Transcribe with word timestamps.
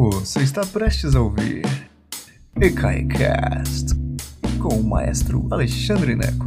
Você 0.00 0.44
está 0.44 0.64
prestes 0.64 1.16
a 1.16 1.20
ouvir 1.20 1.64
EKAICAST 2.54 3.96
com 4.62 4.76
o 4.76 4.88
maestro 4.88 5.48
Alexandre 5.50 6.14
Neco. 6.14 6.46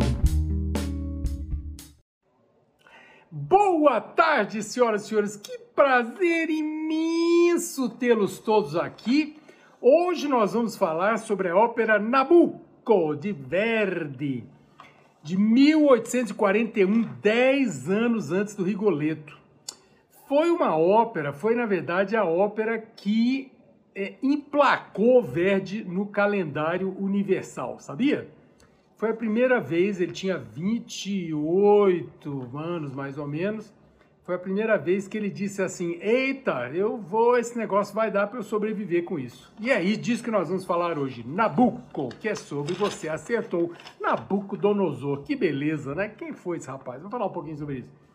Boa 3.29 3.99
tarde, 3.99 4.63
senhoras 4.63 5.03
e 5.03 5.07
senhores. 5.09 5.35
Que 5.35 5.57
prazer 5.75 6.49
imenso 6.49 7.89
tê-los 7.89 8.40
todos 8.40 8.78
aqui. 8.78 9.35
Hoje 9.81 10.29
nós 10.29 10.54
vamos 10.54 10.78
falar 10.78 11.18
sobre 11.18 11.49
a 11.49 11.58
ópera 11.58 11.99
Nabucco 11.99 13.18
de 13.18 13.33
Verdi, 13.33 14.46
de 15.22 15.38
1841, 15.38 17.02
10 17.22 17.90
anos 17.90 18.31
antes 18.31 18.55
do 18.55 18.63
Rigoletto. 18.63 19.41
Foi 20.31 20.49
uma 20.49 20.77
ópera, 20.77 21.34
foi 21.34 21.55
na 21.55 21.66
verdade 21.66 22.16
a 22.16 22.23
ópera 22.23 22.80
que 22.80 23.52
é, 23.94 24.13
emplacou 24.23 25.22
Verdi 25.22 25.84
no 25.84 26.05
calendário 26.05 26.95
universal, 26.98 27.81
sabia? 27.81 28.30
Foi 28.95 29.09
a 29.09 29.13
primeira 29.13 29.59
vez, 29.59 29.99
ele 29.99 30.13
tinha 30.13 30.38
28 30.38 32.58
anos 32.58 32.94
mais 32.94 33.17
ou 33.17 33.27
menos, 33.27 33.73
foi 34.23 34.36
a 34.36 34.39
primeira 34.39 34.77
vez 34.77 35.05
que 35.05 35.17
ele 35.17 35.30
disse 35.30 35.62
assim: 35.62 35.98
Eita, 35.99 36.72
eu 36.73 36.95
vou, 36.95 37.38
esse 37.38 37.58
negócio 37.58 37.94
vai 37.94 38.09
dar 38.09 38.27
para 38.27 38.39
eu 38.39 38.44
sobreviver 38.44 39.03
com 39.03 39.20
isso. 39.20 39.53
E 39.59 39.70
é 39.70 39.75
aí, 39.75 39.98
disso 39.98 40.23
que 40.23 40.31
nós 40.31 40.48
vamos 40.48 40.63
falar 40.63 40.98
hoje: 40.98 41.27
Nabucco, 41.27 42.08
que 42.22 42.30
é 42.30 42.36
sobre 42.36 42.73
você 42.73 43.09
acertou. 43.09 43.73
Nabucodonosor, 44.00 45.23
que 45.23 45.36
beleza, 45.36 45.94
né? 45.94 46.08
Quem 46.08 46.31
foi 46.31 46.55
esse 46.55 46.70
rapaz? 46.70 47.00
Vamos 47.00 47.11
falar 47.11 47.25
um 47.25 47.34
pouquinho 47.34 47.58
sobre 47.58 47.80
isso. 47.80 48.11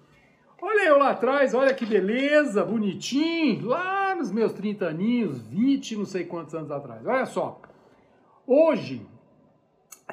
Olha 0.61 0.87
eu 0.87 0.99
lá 0.99 1.11
atrás, 1.11 1.53
olha 1.53 1.75
que 1.75 1.85
beleza, 1.85 2.65
bonitinho, 2.65 3.67
lá 3.67 4.15
nos 4.15 4.33
meus 4.33 4.55
30 4.55 4.87
aninhos, 4.87 5.39
20, 5.43 5.97
não 5.97 6.07
sei 6.07 6.25
quantos 6.25 6.55
anos 6.55 6.71
atrás. 6.71 7.07
Olha 7.07 7.27
só, 7.27 7.61
hoje 8.47 9.07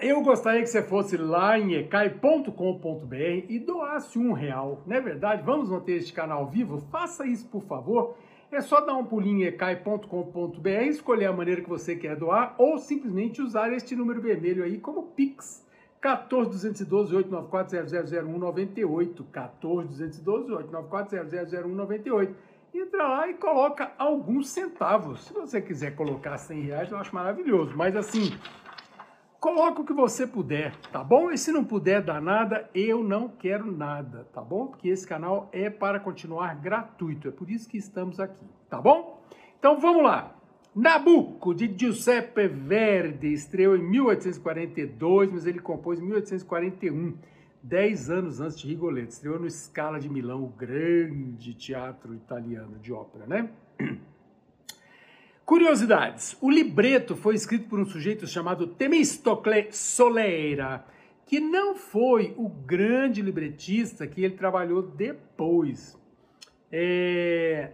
eu 0.02 0.22
gostaria 0.22 0.59
que 0.59 0.67
você 0.67 0.83
fosse 0.83 1.16
lá 1.16 1.58
em 1.58 1.75
ecai.com.br 1.75 3.16
e 3.47 3.58
doasse 3.58 4.19
um 4.19 4.33
real, 4.33 4.83
não 4.85 4.97
é 4.97 5.00
verdade? 5.00 5.44
Vamos 5.44 5.69
manter 5.69 5.94
este 5.94 6.11
canal 6.11 6.45
vivo? 6.50 6.81
Faça 6.91 7.25
isso, 7.25 7.47
por 7.47 7.63
favor. 7.63 8.17
É 8.52 8.59
só 8.59 8.81
dar 8.81 8.95
um 8.95 9.05
pulinho 9.05 9.45
em 9.45 9.47
ecai.com.br, 9.47 10.67
escolher 10.89 11.28
a 11.28 11.33
maneira 11.33 11.61
que 11.61 11.69
você 11.69 11.95
quer 11.95 12.17
doar 12.17 12.53
ou 12.57 12.78
simplesmente 12.78 13.41
usar 13.41 13.72
este 13.72 13.95
número 13.95 14.22
vermelho 14.22 14.66
aí 14.66 14.78
como 14.78 15.03
Pix 15.03 15.62
14 16.04 16.50
212 16.52 17.16
894 17.16 17.88
000198 17.88 19.23
14 19.32 19.88
212 19.88 20.52
894 20.52 21.30
000198 21.30 22.36
entra 22.73 23.08
lá 23.08 23.28
e 23.30 23.36
coloca 23.36 23.94
alguns 23.98 24.50
centavos. 24.50 25.22
Se 25.26 25.34
você 25.34 25.62
quiser 25.62 25.96
colocar 25.96 26.38
100 26.38 26.62
reais, 26.62 26.92
eu 26.92 26.98
acho 26.98 27.16
maravilhoso. 27.16 27.72
Mas 27.78 27.96
assim, 27.96 28.38
coloca 29.40 29.81
o 29.81 29.86
que 29.86 29.94
você 29.94 30.28
puder, 30.28 30.76
tá 30.92 31.02
bom? 31.02 31.31
E 31.31 31.38
se 31.38 31.54
não 31.54 31.64
puder 31.64 32.02
dar 32.02 32.22
nada, 32.22 32.70
eu 32.74 33.02
não 33.02 33.30
quero 33.30 33.72
nada, 33.72 34.28
tá 34.34 34.42
bom? 34.42 34.68
Porque 34.68 34.90
esse 34.90 35.08
canal 35.08 35.48
é 35.54 35.70
para 35.70 36.02
continuar 36.02 36.56
gratuito. 36.56 37.30
É 37.30 37.31
por 37.31 37.50
isso 37.50 37.70
que 37.70 37.78
estamos 37.78 38.20
aqui, 38.20 38.46
tá 38.70 38.81
bom? 38.81 39.24
Então 39.58 39.80
vamos 39.80 40.04
lá. 40.04 40.36
Nabucco, 40.75 41.53
de 41.53 41.71
Giuseppe 41.77 42.47
Verdi, 42.47 43.31
estreou 43.31 43.75
em 43.75 43.83
1842, 43.83 45.31
mas 45.31 45.45
ele 45.45 45.59
compôs 45.59 45.99
em 45.99 46.03
1841, 46.03 47.16
dez 47.61 48.09
anos 48.09 48.41
antes 48.41 48.59
de 48.59 48.67
Rigoletto. 48.67 49.09
Estreou 49.09 49.39
no 49.39 49.49
Scala 49.49 49.99
de 49.99 50.09
Milão, 50.09 50.44
o 50.44 50.47
grande 50.47 51.53
teatro 51.53 52.16
italiano 52.16 52.79
de 52.79 52.91
ópera, 52.91 53.27
né? 53.27 53.49
Curiosidades. 55.45 56.35
O 56.41 56.49
libreto 56.49 57.16
foi 57.16 57.35
escrito 57.35 57.69
por 57.69 57.79
um 57.79 57.85
sujeito 57.85 58.25
chamado 58.25 58.66
Temistocle 58.66 59.67
Soleira, 59.71 60.83
que 61.27 61.39
não 61.39 61.75
foi 61.75 62.33
o 62.35 62.50
grande 62.50 63.22
libretista 63.22 64.07
que 64.07 64.23
ele 64.23 64.35
trabalhou 64.35 64.81
depois. 64.81 66.01
É, 66.72 67.73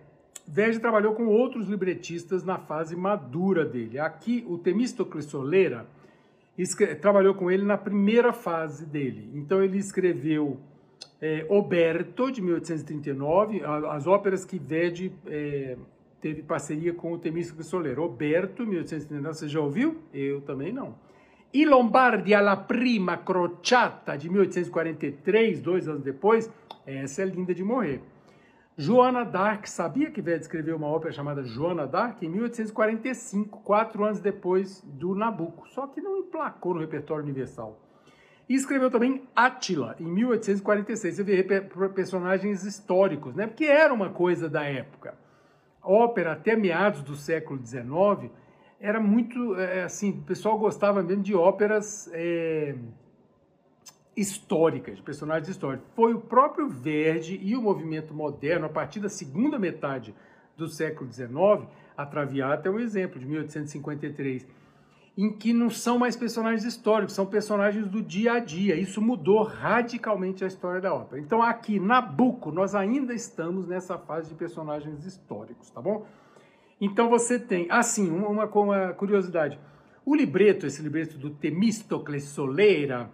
Verdi 0.52 0.80
trabalhou 0.80 1.14
com 1.14 1.28
outros 1.28 1.68
libretistas 1.68 2.44
na 2.44 2.58
fase 2.58 2.96
madura 2.96 3.64
dele. 3.64 4.00
Aqui, 4.00 4.44
o 4.48 4.58
Temístocles 4.58 5.26
Soleira 5.26 5.86
trabalhou 7.00 7.36
com 7.36 7.52
ele 7.52 7.64
na 7.64 7.78
primeira 7.78 8.34
fase 8.34 8.84
dele. 8.84 9.30
Então, 9.36 9.64
ele 9.64 9.78
escreveu 9.78 10.60
é, 11.22 11.46
Oberto, 11.48 12.32
de 12.32 12.42
1839, 12.42 13.62
as 13.64 14.08
óperas 14.08 14.44
que 14.44 14.58
Verdi 14.58 15.14
é, 15.28 15.78
teve 16.20 16.42
parceria 16.42 16.96
com 16.96 17.14
o 17.14 17.20
Temístocles 17.20 17.68
Soleira. 17.68 18.02
Oberto, 18.02 18.66
1839, 18.66 19.38
você 19.38 19.48
já 19.48 19.60
ouviu? 19.60 20.00
Eu 20.12 20.42
também 20.42 20.74
não. 20.74 20.96
E 21.54 21.64
Lombardia 21.64 22.40
alla 22.40 22.58
prima 22.58 23.18
crociata, 23.18 24.18
de 24.18 24.28
1843, 24.28 25.62
dois 25.62 25.88
anos 25.88 26.02
depois, 26.02 26.52
essa 26.88 27.22
é 27.22 27.26
linda 27.26 27.54
de 27.54 27.64
morrer. 27.64 28.02
Joana 28.82 29.26
d'Arc, 29.26 29.70
sabia 29.70 30.10
que 30.10 30.22
Verdi 30.22 30.44
escreveu 30.44 30.78
uma 30.78 30.88
ópera 30.88 31.12
chamada 31.12 31.44
Joana 31.44 31.86
d'Arc 31.86 32.24
em 32.24 32.30
1845, 32.30 33.60
quatro 33.60 34.06
anos 34.06 34.22
depois 34.22 34.82
do 34.86 35.14
Nabucco, 35.14 35.68
só 35.68 35.86
que 35.86 36.00
não 36.00 36.20
emplacou 36.20 36.74
no 36.74 36.80
repertório 36.80 37.22
universal. 37.22 37.78
E 38.48 38.56
escreveu 38.56 38.90
também 38.90 39.28
Átila, 39.36 39.98
em 40.00 40.06
1846. 40.06 41.14
Você 41.14 41.24
vê 41.24 41.44
personagens 41.94 42.64
históricos, 42.64 43.36
né? 43.36 43.48
Porque 43.48 43.66
era 43.66 43.94
uma 43.94 44.12
coisa 44.12 44.50
da 44.50 44.64
época. 44.64 45.14
ópera, 45.84 46.32
até 46.32 46.56
meados 46.56 47.04
do 47.04 47.18
século 47.18 47.60
XIX, 47.62 48.32
era 48.80 49.02
muito, 49.02 49.60
é, 49.60 49.84
assim, 49.84 50.12
o 50.12 50.24
pessoal 50.24 50.58
gostava 50.58 51.04
mesmo 51.04 51.22
de 51.22 51.36
óperas... 51.36 52.10
É 52.14 52.76
históricas, 54.20 54.98
de 54.98 55.02
personagens 55.02 55.48
históricos. 55.48 55.88
Foi 55.96 56.14
o 56.14 56.20
próprio 56.20 56.68
Verdi 56.68 57.40
e 57.42 57.56
o 57.56 57.62
movimento 57.62 58.14
moderno, 58.14 58.66
a 58.66 58.70
partir 58.70 59.00
da 59.00 59.10
segunda 59.10 59.58
metade 59.58 60.14
do 60.58 60.68
século 60.68 61.12
XIX, 61.12 61.68
a 61.96 62.06
Traviata 62.06 62.68
é 62.68 62.72
um 62.72 62.80
exemplo, 62.80 63.20
de 63.20 63.26
1853, 63.26 64.46
em 65.18 65.32
que 65.32 65.54
não 65.54 65.70
são 65.70 65.98
mais 65.98 66.16
personagens 66.16 66.64
históricos, 66.64 67.16
são 67.16 67.26
personagens 67.26 67.88
do 67.88 68.02
dia 68.02 68.34
a 68.34 68.40
dia. 68.40 68.76
Isso 68.76 69.02
mudou 69.02 69.44
radicalmente 69.44 70.44
a 70.44 70.48
história 70.48 70.82
da 70.82 70.94
ópera. 70.94 71.22
Então 71.22 71.42
aqui, 71.42 71.80
Nabucco, 71.80 72.52
nós 72.52 72.76
ainda 72.76 73.14
estamos 73.14 73.68
nessa 73.68 73.98
fase 73.98 74.30
de 74.30 74.36
personagens 74.36 75.06
históricos, 75.06 75.70
tá 75.70 75.82
bom? 75.82 76.06
Então 76.80 77.10
você 77.10 77.38
tem, 77.38 77.68
assim, 77.70 78.10
uma, 78.10 78.46
uma 78.46 78.94
curiosidade. 78.94 79.60
O 80.06 80.16
libreto, 80.16 80.66
esse 80.66 80.82
libreto 80.82 81.18
do 81.18 81.30
Temístocles 81.30 82.24
Soleira, 82.24 83.10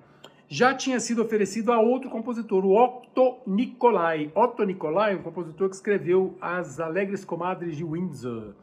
já 0.48 0.74
tinha 0.74 1.00
sido 1.00 1.22
oferecido 1.22 1.72
a 1.72 1.80
outro 1.80 2.10
compositor, 2.10 2.66
o 2.66 2.76
Otto 2.76 3.38
Nicolai. 3.48 4.32
Otto 4.36 4.64
Nicolai 4.64 5.16
um 5.16 5.22
compositor 5.22 5.70
que 5.70 5.76
escreveu 5.76 6.36
As 6.40 6.80
Alegres 6.80 7.26
Comadres 7.26 7.76
de 7.76 7.84
Windsor. 7.84 8.54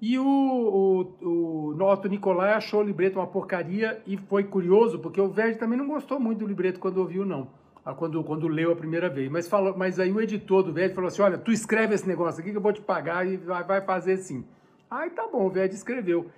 E 0.00 0.18
o, 0.18 0.24
o, 0.24 1.74
o 1.74 1.82
Otto 1.82 2.08
Nicolai 2.08 2.54
achou 2.54 2.80
o 2.80 2.84
libreto 2.84 3.18
uma 3.18 3.26
porcaria 3.26 4.02
e 4.06 4.16
foi 4.16 4.44
curioso, 4.44 4.98
porque 4.98 5.20
o 5.20 5.28
Verdi 5.28 5.58
também 5.58 5.78
não 5.78 5.86
gostou 5.86 6.18
muito 6.18 6.38
do 6.38 6.46
libreto 6.46 6.80
quando 6.80 6.98
ouviu, 6.98 7.24
não. 7.24 7.48
Quando, 7.96 8.22
quando 8.22 8.46
leu 8.46 8.72
a 8.72 8.76
primeira 8.76 9.08
vez. 9.08 9.30
Mas, 9.30 9.48
falou, 9.48 9.76
mas 9.76 9.98
aí 9.98 10.12
o 10.12 10.20
editor 10.20 10.62
do 10.62 10.72
Verdi 10.72 10.94
falou 10.94 11.08
assim, 11.08 11.22
olha, 11.22 11.38
tu 11.38 11.50
escreve 11.50 11.94
esse 11.94 12.06
negócio 12.06 12.40
aqui 12.40 12.50
que 12.50 12.56
eu 12.56 12.62
vou 12.62 12.72
te 12.72 12.80
pagar 12.80 13.26
e 13.26 13.36
vai, 13.36 13.64
vai 13.64 13.80
fazer 13.80 14.14
assim. 14.14 14.44
Aí 14.90 15.10
tá 15.10 15.26
bom, 15.26 15.46
o 15.46 15.50
Verdi 15.50 15.74
escreveu. 15.74 16.30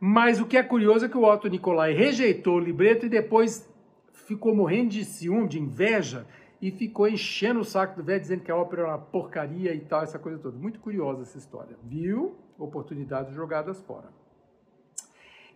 Mas 0.00 0.40
o 0.40 0.46
que 0.46 0.56
é 0.56 0.62
curioso 0.62 1.04
é 1.04 1.08
que 1.08 1.16
o 1.16 1.24
Otto 1.24 1.48
Nicolai 1.48 1.92
rejeitou 1.92 2.56
o 2.56 2.60
libreto 2.60 3.06
e 3.06 3.08
depois 3.08 3.68
ficou 4.28 4.54
morrendo 4.54 4.90
de 4.90 5.04
ciúme, 5.06 5.48
de 5.48 5.58
inveja, 5.58 6.26
e 6.60 6.70
ficou 6.70 7.08
enchendo 7.08 7.60
o 7.60 7.64
saco 7.64 7.96
do 7.96 8.04
velho, 8.04 8.20
dizendo 8.20 8.42
que 8.42 8.50
a 8.50 8.56
ópera 8.56 8.82
era 8.82 8.90
uma 8.90 8.98
porcaria 8.98 9.72
e 9.72 9.80
tal, 9.80 10.02
essa 10.02 10.18
coisa 10.18 10.38
toda. 10.38 10.58
Muito 10.58 10.78
curiosa 10.80 11.22
essa 11.22 11.38
história. 11.38 11.76
Viu? 11.82 12.36
Oportunidades 12.58 13.34
jogadas 13.34 13.80
fora. 13.80 14.08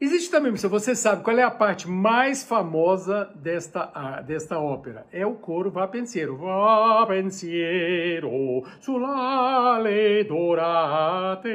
Existe 0.00 0.30
também, 0.30 0.56
se 0.56 0.66
você 0.66 0.96
sabe 0.96 1.22
qual 1.22 1.38
é 1.38 1.42
a 1.42 1.50
parte 1.50 1.88
mais 1.88 2.42
famosa 2.42 3.26
desta, 3.36 4.22
desta 4.22 4.58
ópera. 4.58 5.06
É 5.12 5.24
o 5.26 5.34
coro 5.34 5.70
Vá 5.70 5.86
Pensiero. 5.86 6.36
Vá 6.38 7.04
Pensiero, 7.06 8.64
sull'ale 8.80 10.24
dorate, 10.24 11.48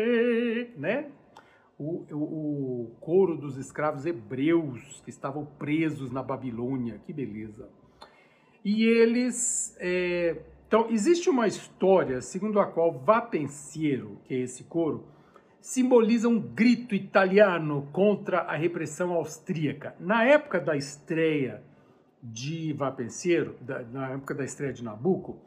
né? 0.77 1.07
O, 1.77 2.05
o, 2.11 2.15
o 2.15 2.95
coro 2.99 3.37
dos 3.37 3.57
escravos 3.57 4.05
hebreus 4.05 5.01
que 5.03 5.09
estavam 5.09 5.45
presos 5.45 6.11
na 6.11 6.23
Babilônia. 6.23 6.99
Que 7.05 7.13
beleza! 7.13 7.69
E 8.63 8.83
eles. 8.83 9.75
É... 9.79 10.37
Então, 10.67 10.87
existe 10.89 11.29
uma 11.29 11.47
história 11.47 12.19
segundo 12.19 12.59
a 12.59 12.65
qual 12.65 12.91
Vá 12.91 13.21
Pensiero, 13.21 14.19
que 14.25 14.33
é 14.33 14.39
esse 14.39 14.65
coro, 14.65 15.05
simboliza 15.61 16.27
um 16.27 16.41
grito 16.41 16.93
italiano 16.93 17.87
contra 17.93 18.39
a 18.39 18.55
repressão 18.55 19.13
austríaca. 19.13 19.95
Na 19.97 20.25
época 20.25 20.59
da 20.59 20.75
estreia 20.75 21.63
de 22.21 22.73
Vá 22.73 22.91
Pensiero, 22.91 23.55
na 23.93 24.09
época 24.11 24.35
da 24.35 24.43
estreia 24.43 24.73
de 24.73 24.83
Nabucco, 24.83 25.39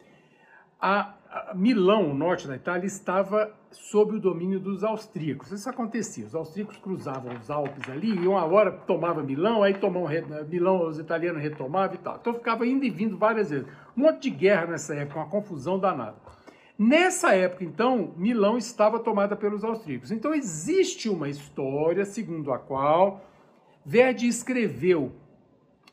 a, 0.80 1.14
Milão, 1.54 2.10
o 2.10 2.14
norte 2.14 2.48
da 2.48 2.56
Itália, 2.56 2.86
estava 2.86 3.52
sob 3.70 4.16
o 4.16 4.20
domínio 4.20 4.58
dos 4.58 4.82
austríacos. 4.82 5.52
Isso 5.52 5.68
acontecia. 5.70 6.26
Os 6.26 6.34
austríacos 6.34 6.76
cruzavam 6.78 7.36
os 7.36 7.50
Alpes 7.50 7.88
ali, 7.88 8.10
e 8.10 8.26
uma 8.26 8.44
hora 8.44 8.72
tomava 8.72 9.22
Milão, 9.22 9.62
aí 9.62 9.74
tomavam 9.74 10.10
Milão, 10.48 10.88
os 10.88 10.98
italianos 10.98 11.40
retomavam 11.40 11.94
e 11.94 11.98
tal. 11.98 12.18
Então 12.20 12.34
ficava 12.34 12.66
indo 12.66 12.84
e 12.84 12.90
vindo 12.90 13.16
várias 13.16 13.50
vezes. 13.50 13.66
Um 13.96 14.02
monte 14.02 14.22
de 14.22 14.30
guerra 14.30 14.66
nessa 14.66 14.94
época, 14.94 15.20
uma 15.20 15.28
confusão 15.28 15.78
danada. 15.78 16.16
Nessa 16.76 17.34
época, 17.34 17.62
então, 17.62 18.14
Milão 18.16 18.56
estava 18.56 18.98
tomada 18.98 19.36
pelos 19.36 19.62
austríacos. 19.62 20.10
Então 20.10 20.34
existe 20.34 21.08
uma 21.08 21.28
história 21.28 22.04
segundo 22.04 22.52
a 22.52 22.58
qual 22.58 23.22
Verdi 23.84 24.26
escreveu 24.26 25.12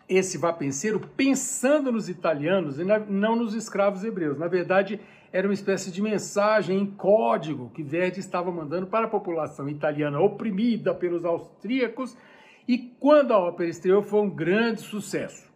esse 0.07 0.38
vapenseiro 0.38 1.00
pensando 1.00 1.92
nos 1.92 2.07
italianos 2.07 2.80
e 2.80 2.83
não 2.83 3.36
nos 3.36 3.54
escravos 3.54 4.04
hebreus. 4.04 4.38
Na 4.38 4.48
verdade, 4.48 5.00
era 5.31 5.48
uma 5.48 5.54
espécie 5.54 5.92
de 5.92 6.01
mensagem 6.01 6.80
em 6.80 6.86
código 6.86 7.69
que 7.74 7.83
Verdi 7.83 8.19
estava 8.19 8.51
mandando 8.51 8.88
para 8.88 9.06
a 9.06 9.09
população 9.09 9.68
italiana 9.68 10.19
oprimida 10.19 10.94
pelos 10.94 11.25
austríacos. 11.25 12.18
E 12.68 12.77
quando 12.77 13.33
a 13.33 13.38
ópera 13.38 13.69
estreou, 13.69 14.01
foi 14.01 14.21
um 14.21 14.30
grande 14.30 14.81
sucesso. 14.81 15.48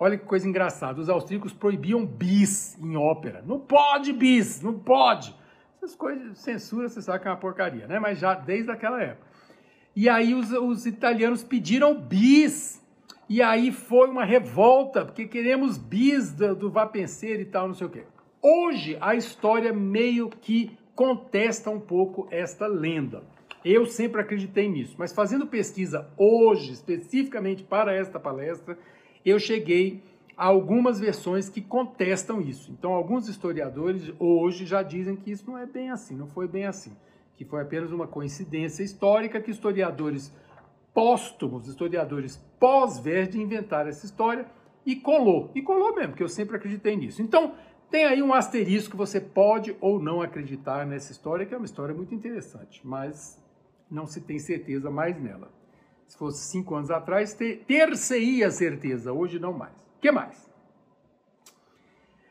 Olha 0.00 0.16
que 0.16 0.24
coisa 0.24 0.48
engraçada, 0.48 1.00
os 1.00 1.10
austríacos 1.10 1.52
proibiam 1.52 2.06
bis 2.06 2.78
em 2.78 2.96
ópera. 2.96 3.42
Não 3.44 3.58
pode 3.58 4.12
bis, 4.12 4.62
não 4.62 4.78
pode. 4.78 5.34
Essas 5.76 5.94
coisas, 5.94 6.38
censura, 6.38 6.88
você 6.88 7.02
sabe 7.02 7.20
que 7.20 7.28
é 7.28 7.30
uma 7.30 7.36
porcaria, 7.36 7.86
né? 7.86 7.98
Mas 7.98 8.18
já 8.18 8.34
desde 8.34 8.70
aquela 8.70 9.02
época. 9.02 9.26
E 9.94 10.08
aí 10.08 10.34
os, 10.34 10.52
os 10.52 10.86
italianos 10.86 11.42
pediram 11.42 12.00
bis. 12.00 12.80
E 13.28 13.42
aí 13.42 13.70
foi 13.70 14.08
uma 14.08 14.24
revolta, 14.24 15.04
porque 15.04 15.26
queremos 15.26 15.76
bis 15.76 16.32
do, 16.32 16.54
do 16.54 16.70
Vapenseiro 16.70 17.42
e 17.42 17.44
tal, 17.44 17.68
não 17.68 17.74
sei 17.74 17.86
o 17.86 17.90
quê. 17.90 18.04
Hoje 18.40 18.96
a 19.00 19.14
história 19.14 19.70
meio 19.70 20.30
que 20.30 20.78
contesta 20.94 21.68
um 21.68 21.78
pouco 21.78 22.26
esta 22.30 22.66
lenda. 22.66 23.22
Eu 23.62 23.84
sempre 23.84 24.22
acreditei 24.22 24.66
nisso, 24.68 24.94
mas 24.98 25.12
fazendo 25.12 25.46
pesquisa 25.46 26.08
hoje, 26.16 26.72
especificamente 26.72 27.62
para 27.62 27.92
esta 27.92 28.18
palestra, 28.18 28.78
eu 29.24 29.38
cheguei 29.38 30.02
a 30.34 30.46
algumas 30.46 30.98
versões 30.98 31.50
que 31.50 31.60
contestam 31.60 32.40
isso. 32.40 32.70
Então, 32.70 32.92
alguns 32.92 33.28
historiadores 33.28 34.10
hoje 34.18 34.64
já 34.64 34.82
dizem 34.82 35.16
que 35.16 35.30
isso 35.30 35.44
não 35.46 35.58
é 35.58 35.66
bem 35.66 35.90
assim, 35.90 36.16
não 36.16 36.28
foi 36.28 36.48
bem 36.48 36.64
assim, 36.64 36.92
que 37.36 37.44
foi 37.44 37.60
apenas 37.60 37.92
uma 37.92 38.06
coincidência 38.06 38.82
histórica 38.82 39.40
que 39.40 39.50
historiadores 39.50 40.32
póstumos, 40.98 41.68
historiadores 41.68 42.44
pós-Verde 42.58 43.40
inventaram 43.40 43.88
essa 43.88 44.04
história 44.04 44.44
e 44.84 44.96
colou. 44.96 45.48
E 45.54 45.62
colou 45.62 45.94
mesmo, 45.94 46.08
porque 46.08 46.24
eu 46.24 46.28
sempre 46.28 46.56
acreditei 46.56 46.96
nisso. 46.96 47.22
Então, 47.22 47.54
tem 47.88 48.04
aí 48.04 48.20
um 48.20 48.34
asterisco 48.34 48.96
você 48.96 49.20
pode 49.20 49.76
ou 49.80 50.02
não 50.02 50.20
acreditar 50.20 50.84
nessa 50.84 51.12
história, 51.12 51.46
que 51.46 51.54
é 51.54 51.56
uma 51.56 51.66
história 51.66 51.94
muito 51.94 52.12
interessante, 52.12 52.80
mas 52.82 53.40
não 53.88 54.08
se 54.08 54.20
tem 54.20 54.40
certeza 54.40 54.90
mais 54.90 55.16
nela. 55.22 55.52
Se 56.08 56.18
fosse 56.18 56.48
cinco 56.48 56.74
anos 56.74 56.90
atrás, 56.90 57.32
ter-se-ia 57.32 58.50
certeza, 58.50 59.12
hoje 59.12 59.38
não 59.38 59.52
mais. 59.52 59.78
O 59.78 60.00
que 60.00 60.10
mais? 60.10 60.50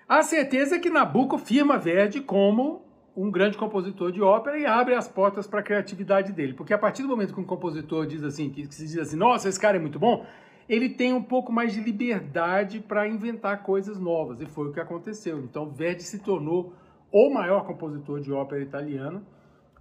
A 0.09 0.23
certeza 0.23 0.75
é 0.75 0.79
que 0.79 0.89
Nabucco 0.89 1.37
firma 1.37 1.77
Verdi 1.77 2.19
como 2.19 2.81
um 3.17 3.31
grande 3.31 3.57
compositor 3.57 4.11
de 4.11 4.21
ópera 4.21 4.59
e 4.59 4.65
abre 4.65 4.93
as 4.93 5.07
portas 5.07 5.47
para 5.47 5.61
a 5.61 5.63
criatividade 5.63 6.31
dele. 6.31 6.53
Porque 6.53 6.71
a 6.71 6.77
partir 6.77 7.01
do 7.01 7.07
momento 7.09 7.33
que 7.33 7.39
um 7.39 7.43
compositor 7.43 8.05
diz 8.05 8.23
assim, 8.23 8.51
que 8.51 8.71
se 8.71 8.85
diz 8.85 8.99
assim, 8.99 9.17
nossa, 9.17 9.49
esse 9.49 9.59
cara 9.59 9.77
é 9.77 9.79
muito 9.79 9.97
bom, 9.97 10.23
ele 10.69 10.87
tem 10.89 11.13
um 11.13 11.23
pouco 11.23 11.51
mais 11.51 11.73
de 11.73 11.81
liberdade 11.81 12.79
para 12.79 13.07
inventar 13.07 13.63
coisas 13.63 13.99
novas, 13.99 14.39
e 14.39 14.45
foi 14.45 14.67
o 14.67 14.71
que 14.71 14.79
aconteceu. 14.79 15.39
Então, 15.39 15.67
Verdi 15.67 16.03
se 16.03 16.19
tornou 16.19 16.73
o 17.11 17.33
maior 17.33 17.65
compositor 17.65 18.19
de 18.19 18.31
ópera 18.31 18.61
italiano, 18.61 19.25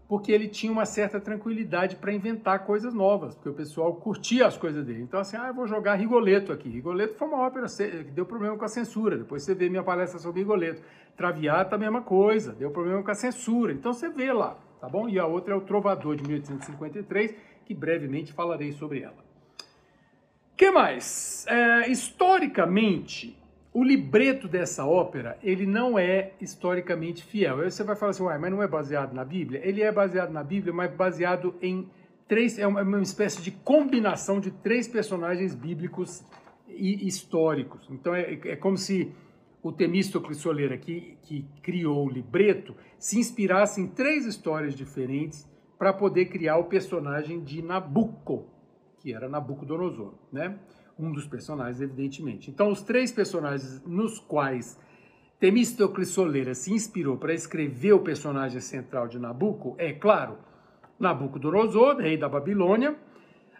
porque 0.09 0.31
ele 0.31 0.49
tinha 0.49 0.73
uma 0.73 0.87
certa 0.87 1.21
tranquilidade 1.21 1.97
para 1.97 2.13
inventar 2.13 2.65
coisas 2.65 2.95
novas, 2.95 3.35
porque 3.35 3.49
o 3.49 3.55
pessoal 3.55 3.93
curtia 3.97 4.47
as 4.47 4.57
coisas 4.57 4.87
dele. 4.87 5.03
Então, 5.03 5.19
assim, 5.19 5.37
ah, 5.37 5.49
eu 5.49 5.55
vou 5.55 5.67
jogar 5.67 5.97
Rigoletto 5.97 6.53
aqui. 6.53 6.69
Rigoletto 6.69 7.17
foi 7.17 7.27
uma 7.27 7.45
ópera 7.45 7.67
que 7.67 8.13
deu 8.13 8.25
problema 8.25 8.57
com 8.57 8.65
a 8.65 8.69
censura. 8.69 9.19
Depois 9.19 9.43
você 9.43 9.53
vê 9.53 9.69
minha 9.69 9.83
palestra 9.83 10.21
sobre 10.21 10.41
Rigoletto. 10.41 10.81
Traviata, 11.17 11.77
a 11.77 11.79
mesma 11.79 12.03
coisa, 12.03 12.53
deu 12.53 12.71
problema 12.71 13.03
com 13.03 13.11
a 13.11 13.15
censura. 13.15 13.73
Então 13.73 13.93
você 13.93 14.09
vê 14.09 14.33
lá, 14.33 14.59
tá 14.81 14.89
bom? 14.89 15.09
E 15.09 15.19
a 15.19 15.27
outra 15.27 15.55
é 15.55 15.57
o 15.57 15.61
Trovador, 15.61 16.17
de 16.17 16.23
1853, 16.23 17.35
que 17.65 17.75
brevemente 17.75 18.33
falarei 18.33 18.73
sobre 18.73 19.01
ela 19.01 19.27
que 20.57 20.71
mais? 20.71 21.45
É, 21.49 21.91
historicamente, 21.91 23.37
o 23.73 23.85
libreto 23.85 24.49
dessa 24.49 24.87
ópera, 24.87 25.39
ele 25.43 25.67
não 25.67 25.99
é 25.99 26.33
historicamente 26.41 27.23
fiel. 27.23 27.61
Aí 27.61 27.71
você 27.71 27.85
vai 27.85 27.95
falar 27.95 28.11
assim, 28.11 28.23
Uai, 28.23 28.39
mas 28.39 28.51
não 28.51 28.63
é 28.63 28.67
baseado 28.67 29.13
na 29.13 29.25
Bíblia? 29.25 29.61
Ele 29.63 29.83
é 29.83 29.93
baseado 29.93 30.33
na 30.33 30.43
Bíblia, 30.43 30.73
mas 30.73 30.91
baseado 30.93 31.55
em 31.61 31.89
três, 32.27 32.59
é 32.59 32.67
uma, 32.67 32.83
uma 32.83 33.03
espécie 33.03 33.43
de 33.43 33.51
combinação 33.51 34.41
de 34.41 34.51
três 34.51 34.89
personagens 34.89 35.55
bíblicos 35.55 36.25
e 36.69 37.07
históricos. 37.07 37.87
Então 37.91 38.15
é, 38.15 38.33
é 38.33 38.57
como 38.57 38.79
se 38.79 39.13
o 39.67 39.73
Temístocles 39.73 40.39
Soleira, 40.39 40.79
que, 40.79 41.19
que 41.23 41.45
criou 41.61 42.07
o 42.07 42.09
libreto, 42.09 42.77
se 43.01 43.19
inspirasse 43.19 43.81
em 43.81 43.89
três 43.89 44.25
histórias 44.25 44.75
diferentes 44.75 45.45
para 45.77 45.93
poder 45.93 46.27
criar 46.27 46.57
o 46.59 46.65
personagem 46.65 47.43
de 47.43 47.61
Nabucco, 47.63 48.47
que 49.01 49.13
era 49.13 49.29
Nabucodonosor, 49.29 50.15
né? 50.33 50.57
Um 50.97 51.11
dos 51.11 51.27
personagens, 51.27 51.81
evidentemente. 51.81 52.49
Então, 52.49 52.71
os 52.71 52.81
três 52.81 53.11
personagens 53.11 53.83
nos 53.85 54.21
quais 54.21 54.79
Temístocles 55.41 56.11
Soleira 56.11 56.55
se 56.55 56.73
inspirou 56.73 57.17
para 57.17 57.35
escrever 57.35 57.93
o 57.93 58.01
personagem 58.01 58.61
central 58.61 59.09
de 59.09 59.19
Nabucco 59.19 59.75
é, 59.79 59.93
claro, 59.93 60.39
Nabucodonosor, 60.97 61.97
rei 61.97 62.17
da 62.17 62.29
Babilônia, 62.29 62.97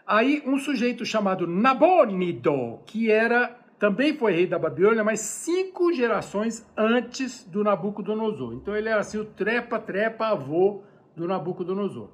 aí 0.05 0.41
um 0.45 0.57
sujeito 0.57 1.05
chamado 1.05 1.45
Nabônido, 1.45 2.79
que 2.85 3.11
era 3.11 3.66
também 3.79 4.17
foi 4.17 4.33
rei 4.33 4.47
da 4.47 4.57
Babilônia, 4.57 5.03
mas 5.03 5.19
cinco 5.19 5.93
gerações 5.93 6.65
antes 6.75 7.43
do 7.43 7.63
Nabucodonosor. 7.63 8.53
Então 8.53 8.75
ele 8.75 8.89
era 8.89 9.01
assim 9.01 9.19
o 9.19 9.25
trepa-trepa 9.25 10.27
avô 10.27 10.81
do 11.15 11.27
Nabucodonosor. 11.27 12.09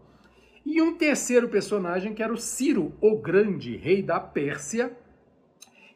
E 0.66 0.82
um 0.82 0.96
terceiro 0.96 1.48
personagem 1.50 2.14
que 2.14 2.24
era 2.24 2.34
o 2.34 2.38
Ciro, 2.38 2.94
o 3.02 3.18
Grande, 3.18 3.78
rei 3.78 4.02
da 4.02 4.20
Pérsia, 4.20 4.92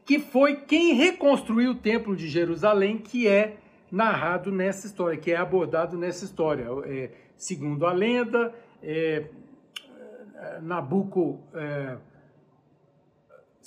que 0.06 0.20
foi 0.20 0.56
quem 0.56 0.94
reconstruiu 0.94 1.72
o 1.72 1.76
Templo 1.76 2.16
de 2.16 2.28
Jerusalém, 2.30 2.98
que 2.98 3.28
é 3.28 3.58
narrado 3.92 4.52
nessa 4.52 4.88
história, 4.88 5.18
que 5.18 5.32
é 5.32 5.38
abordado 5.38 5.98
nessa 5.98 6.24
história. 6.24 6.66
É, 6.86 7.12
segundo 7.36 7.86
a 7.86 7.92
lenda, 7.92 8.54
é, 8.82 9.26
é, 11.54 11.98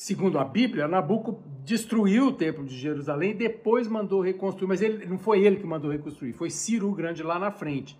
segundo 0.00 0.38
a 0.38 0.45
Bíblia, 0.45 0.88
Nabuco 0.88 1.42
destruiu 1.64 2.28
o 2.28 2.33
Templo 2.33 2.64
de 2.64 2.75
Jerusalém 2.75 3.33
e 3.33 3.35
depois 3.35 3.87
mandou 3.87 4.23
reconstruir, 4.23 4.66
mas 4.66 4.80
ele, 4.80 5.04
não 5.04 5.19
foi 5.19 5.45
ele 5.45 5.57
que 5.57 5.66
mandou 5.66 5.90
reconstruir, 5.90 6.33
foi 6.33 6.49
Ciro 6.49 6.88
o 6.88 6.95
Grande 6.95 7.23
lá 7.23 7.38
na 7.38 7.50
frente 7.50 7.99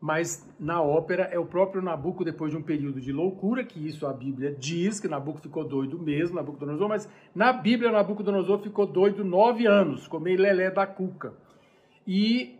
mas 0.00 0.48
na 0.58 0.80
ópera 0.80 1.24
é 1.24 1.38
o 1.38 1.44
próprio 1.44 1.82
Nabucco 1.82 2.24
depois 2.24 2.50
de 2.50 2.56
um 2.56 2.62
período 2.62 3.00
de 3.00 3.12
loucura, 3.12 3.62
que 3.62 3.86
isso 3.86 4.06
a 4.06 4.12
Bíblia 4.12 4.56
diz, 4.58 4.98
que 4.98 5.06
Nabucco 5.06 5.40
ficou 5.40 5.62
doido 5.62 5.98
mesmo, 5.98 6.36
Nabucodonosor, 6.36 6.88
mas 6.88 7.08
na 7.34 7.52
Bíblia 7.52 7.92
Nabucodonosor 7.92 8.60
ficou 8.60 8.86
doido 8.86 9.22
nove 9.22 9.66
anos, 9.66 10.04
ficou 10.04 10.18
meio 10.18 10.40
lelé 10.40 10.70
da 10.70 10.86
cuca. 10.86 11.34
E 12.06 12.58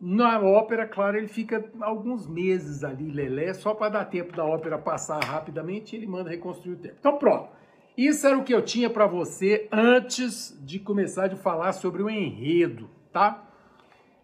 na 0.00 0.40
ópera, 0.40 0.86
claro, 0.86 1.18
ele 1.18 1.28
fica 1.28 1.70
alguns 1.82 2.26
meses 2.26 2.82
ali, 2.82 3.10
lelé, 3.10 3.52
só 3.52 3.74
para 3.74 3.90
dar 3.90 4.06
tempo 4.06 4.34
da 4.34 4.46
ópera 4.46 4.78
passar 4.78 5.22
rapidamente, 5.22 5.94
ele 5.94 6.06
manda 6.06 6.30
reconstruir 6.30 6.72
o 6.72 6.78
tempo. 6.78 6.96
Então 6.98 7.18
pronto, 7.18 7.50
isso 7.96 8.26
era 8.26 8.38
o 8.38 8.44
que 8.44 8.54
eu 8.54 8.62
tinha 8.62 8.88
para 8.88 9.06
você 9.06 9.68
antes 9.70 10.58
de 10.62 10.78
começar 10.78 11.32
a 11.32 11.36
falar 11.36 11.72
sobre 11.72 12.02
o 12.02 12.10
enredo, 12.10 12.88
tá? 13.12 13.46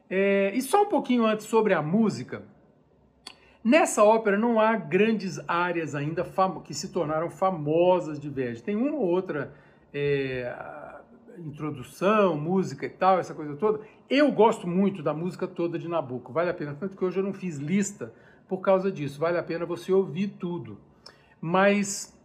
É, 0.08 0.52
e 0.54 0.62
só 0.62 0.82
um 0.82 0.87
pouquinho 0.87 1.26
antes 1.26 1.46
sobre 1.46 1.75
a 1.75 1.82
música. 1.82 2.42
Nessa 3.62 4.04
ópera 4.04 4.38
não 4.38 4.61
há 4.61 4.76
grandes 4.76 5.40
áreas 5.49 5.94
ainda 5.94 6.25
que 6.64 6.73
se 6.73 6.92
tornaram 6.92 7.28
famosas 7.28 8.20
de 8.20 8.28
Verdi. 8.28 8.62
Tem 8.62 8.76
uma 8.76 8.94
ou 8.94 9.02
outra 9.02 9.52
é, 9.92 10.54
introdução, 11.38 12.37
música 12.37 12.87
e 12.87 12.90
tal, 12.90 13.18
essa 13.18 13.35
coisa 13.35 13.56
toda. 13.56 13.80
Eu 14.08 14.30
gosto 14.30 14.68
muito 14.68 15.02
da 15.02 15.12
música 15.12 15.49
toda 15.49 15.78
de 15.78 15.88
Nabucco, 15.88 16.32
vale 16.32 16.50
a 16.50 16.54
pena. 16.54 16.76
Tanto 16.78 16.96
que 16.96 17.04
hoje 17.04 17.18
eu 17.18 17.25
não 17.25 17.32
fiz 17.32 17.56
lista 17.56 18.12
por 18.49 18.58
causa 18.58 18.90
disso. 18.90 19.18
Vale 19.18 19.37
a 19.37 19.42
pena 19.42 19.66
você 19.66 19.92
ouvir 19.92 20.28
tudo. 20.38 20.78
Mas, 21.40 22.15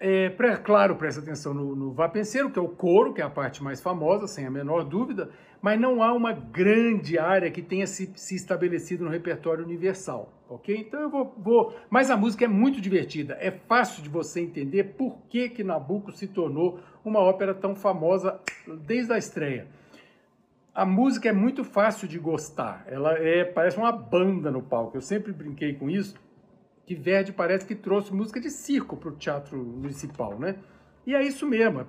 é, 0.00 0.30
claro, 0.64 0.96
presta 0.96 1.20
atenção 1.20 1.52
no, 1.52 1.76
no 1.76 1.92
Vá 1.92 2.08
Penseiro, 2.08 2.50
que 2.50 2.58
é 2.58 2.62
o 2.62 2.68
coro, 2.68 3.12
que 3.12 3.20
é 3.20 3.24
a 3.24 3.30
parte 3.30 3.62
mais 3.62 3.80
famosa, 3.80 4.26
sem 4.26 4.46
a 4.46 4.50
menor 4.50 4.84
dúvida 4.84 5.30
mas 5.62 5.78
não 5.78 6.02
há 6.02 6.12
uma 6.12 6.32
grande 6.32 7.18
área 7.18 7.50
que 7.50 7.60
tenha 7.60 7.86
se, 7.86 8.10
se 8.14 8.34
estabelecido 8.34 9.04
no 9.04 9.10
repertório 9.10 9.64
universal, 9.64 10.32
ok? 10.48 10.74
Então 10.76 11.00
eu 11.00 11.10
vou, 11.10 11.34
vou, 11.36 11.76
Mas 11.90 12.10
a 12.10 12.16
música 12.16 12.44
é 12.44 12.48
muito 12.48 12.80
divertida, 12.80 13.36
é 13.40 13.50
fácil 13.50 14.02
de 14.02 14.08
você 14.08 14.40
entender 14.40 14.84
por 14.94 15.18
que, 15.28 15.48
que 15.48 15.62
Nabucco 15.62 16.12
se 16.12 16.26
tornou 16.26 16.80
uma 17.04 17.20
ópera 17.20 17.54
tão 17.54 17.74
famosa 17.74 18.40
desde 18.66 19.12
a 19.12 19.18
estreia. 19.18 19.66
a 20.74 20.86
música 20.86 21.28
é 21.28 21.32
muito 21.32 21.62
fácil 21.62 22.08
de 22.08 22.18
gostar. 22.18 22.84
Ela 22.86 23.18
é 23.18 23.44
parece 23.44 23.76
uma 23.76 23.92
banda 23.92 24.50
no 24.50 24.62
palco. 24.62 24.96
Eu 24.96 25.02
sempre 25.02 25.32
brinquei 25.32 25.74
com 25.74 25.90
isso, 25.90 26.14
que 26.86 26.94
Verdi 26.94 27.32
parece 27.32 27.64
que 27.64 27.74
trouxe 27.74 28.12
música 28.12 28.40
de 28.40 28.50
circo 28.50 28.96
para 28.96 29.10
o 29.10 29.16
teatro 29.16 29.56
municipal, 29.56 30.38
né? 30.38 30.56
E 31.06 31.14
é 31.14 31.22
isso 31.22 31.46
mesmo. 31.46 31.84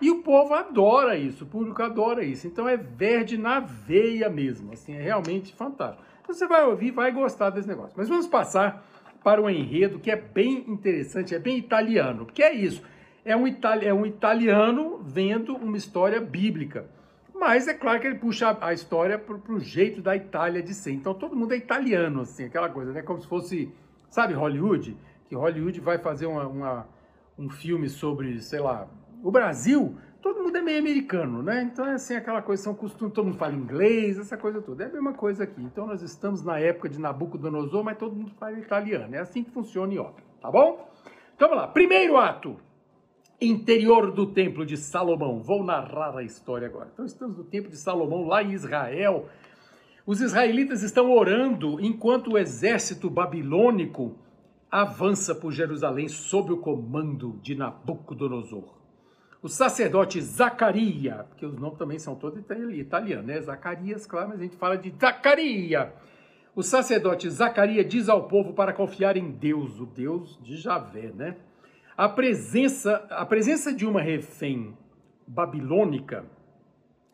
E 0.00 0.10
o 0.10 0.22
povo 0.22 0.54
adora 0.54 1.16
isso, 1.16 1.44
o 1.44 1.46
público 1.46 1.82
adora 1.82 2.24
isso. 2.24 2.46
Então 2.46 2.68
é 2.68 2.76
Verdi 2.76 3.38
na 3.38 3.60
veia 3.60 4.28
mesmo, 4.28 4.72
assim, 4.72 4.94
é 4.94 5.00
realmente 5.00 5.54
fantástico. 5.54 6.04
Então 6.22 6.34
você 6.34 6.46
vai 6.46 6.64
ouvir, 6.64 6.90
vai 6.90 7.12
gostar 7.12 7.50
desse 7.50 7.68
negócio. 7.68 7.94
Mas 7.96 8.08
vamos 8.08 8.26
passar 8.26 8.84
para 9.22 9.40
o 9.40 9.48
enredo 9.48 9.98
que 9.98 10.10
é 10.10 10.16
bem 10.16 10.64
interessante, 10.68 11.34
é 11.34 11.38
bem 11.38 11.56
italiano. 11.56 12.26
Porque 12.26 12.42
é 12.42 12.52
isso, 12.52 12.82
é 13.24 13.36
um, 13.36 13.46
itali 13.46 13.86
é 13.86 13.94
um 13.94 14.04
italiano 14.04 15.00
vendo 15.02 15.56
uma 15.56 15.76
história 15.76 16.20
bíblica. 16.20 16.86
Mas 17.38 17.68
é 17.68 17.74
claro 17.74 18.00
que 18.00 18.06
ele 18.06 18.18
puxa 18.18 18.56
a 18.60 18.72
história 18.72 19.18
para 19.18 19.52
o 19.52 19.60
jeito 19.60 20.00
da 20.00 20.16
Itália 20.16 20.62
de 20.62 20.74
ser. 20.74 20.92
Então 20.92 21.12
todo 21.12 21.36
mundo 21.36 21.52
é 21.52 21.56
italiano, 21.56 22.22
assim, 22.22 22.44
aquela 22.44 22.68
coisa, 22.68 22.92
né? 22.92 23.02
Como 23.02 23.20
se 23.20 23.26
fosse, 23.26 23.72
sabe, 24.08 24.32
Hollywood? 24.34 24.96
Que 25.28 25.34
Hollywood 25.34 25.80
vai 25.80 25.98
fazer 25.98 26.26
uma, 26.26 26.46
uma 26.46 26.88
um 27.38 27.50
filme 27.50 27.88
sobre, 27.88 28.40
sei 28.40 28.60
lá, 28.60 28.88
o 29.22 29.30
Brasil, 29.30 29.96
todo 30.22 30.42
mundo 30.42 30.56
é 30.56 30.62
meio 30.62 30.78
americano, 30.78 31.42
né? 31.42 31.62
Então 31.62 31.84
é 31.86 31.94
assim 31.94 32.14
aquela 32.16 32.40
coisa, 32.40 32.62
são 32.62 32.74
costumes, 32.74 33.14
todo 33.14 33.26
mundo 33.26 33.36
fala 33.36 33.54
inglês, 33.54 34.18
essa 34.18 34.36
coisa 34.36 34.62
toda. 34.62 34.84
É 34.84 34.86
a 34.86 34.92
mesma 34.92 35.12
coisa 35.12 35.44
aqui. 35.44 35.62
Então 35.62 35.86
nós 35.86 36.02
estamos 36.02 36.42
na 36.42 36.58
época 36.58 36.88
de 36.88 36.98
Nabucodonosor, 36.98 37.84
mas 37.84 37.98
todo 37.98 38.16
mundo 38.16 38.32
fala 38.38 38.58
italiano. 38.58 39.14
É 39.14 39.18
assim 39.18 39.44
que 39.44 39.50
funciona 39.50 39.92
em 39.92 39.98
ópera, 39.98 40.26
tá 40.40 40.50
bom? 40.50 40.90
Então 41.34 41.48
vamos 41.48 41.64
lá. 41.64 41.68
Primeiro 41.68 42.16
ato. 42.16 42.56
Interior 43.40 44.12
do 44.12 44.26
Templo 44.26 44.64
de 44.64 44.76
Salomão. 44.76 45.40
Vou 45.40 45.62
narrar 45.62 46.16
a 46.16 46.22
história 46.22 46.66
agora. 46.66 46.88
Então 46.92 47.04
estamos 47.04 47.36
no 47.36 47.44
Templo 47.44 47.70
de 47.70 47.76
Salomão, 47.76 48.26
lá 48.26 48.42
em 48.42 48.52
Israel. 48.52 49.28
Os 50.06 50.20
israelitas 50.20 50.82
estão 50.82 51.10
orando 51.12 51.78
enquanto 51.80 52.32
o 52.32 52.38
exército 52.38 53.10
babilônico 53.10 54.16
avança 54.70 55.34
por 55.34 55.52
Jerusalém 55.52 56.08
sob 56.08 56.52
o 56.52 56.56
comando 56.56 57.38
de 57.42 57.54
Nabucodonosor. 57.54 58.74
O 59.42 59.48
sacerdote 59.48 60.20
Zacaria, 60.20 61.26
porque 61.28 61.44
os 61.44 61.56
nomes 61.58 61.78
também 61.78 61.98
são 61.98 62.14
todos 62.14 62.40
italianos, 62.40 63.26
né? 63.26 63.40
Zacarias, 63.40 64.06
claro, 64.06 64.30
mas 64.30 64.40
a 64.40 64.42
gente 64.42 64.56
fala 64.56 64.76
de 64.76 64.92
Zacaria. 64.98 65.92
O 66.54 66.62
sacerdote 66.62 67.28
Zacaria 67.28 67.84
diz 67.84 68.08
ao 68.08 68.28
povo 68.28 68.54
para 68.54 68.72
confiar 68.72 69.16
em 69.16 69.30
Deus, 69.30 69.78
o 69.78 69.86
Deus 69.86 70.38
de 70.42 70.56
Javé, 70.56 71.12
né? 71.14 71.36
A 71.96 72.08
presença, 72.08 73.06
a 73.08 73.24
presença 73.24 73.72
de 73.72 73.86
uma 73.86 74.02
refém 74.02 74.76
babilônica, 75.26 76.26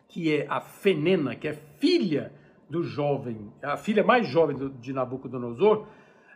que 0.08 0.34
é 0.34 0.46
a 0.48 0.60
Fenena, 0.60 1.36
que 1.36 1.46
é 1.46 1.52
filha 1.52 2.32
do 2.68 2.82
jovem, 2.82 3.52
a 3.62 3.76
filha 3.76 4.02
mais 4.02 4.26
jovem 4.26 4.72
de 4.80 4.92
Nabucodonosor, 4.92 5.86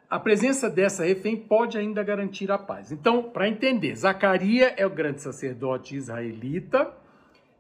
a 0.09 0.21
presença 0.21 0.71
dessa 0.71 1.05
refém 1.05 1.37
pode 1.37 1.77
ainda 1.77 2.05
garantir 2.05 2.51
a 2.53 2.57
paz. 2.57 2.93
Então, 2.93 3.23
para 3.23 3.49
entender, 3.49 3.97
Zacaria 3.97 4.73
é 4.77 4.87
o 4.87 4.91
grande 4.91 5.21
sacerdote 5.21 5.97
israelita, 5.97 6.95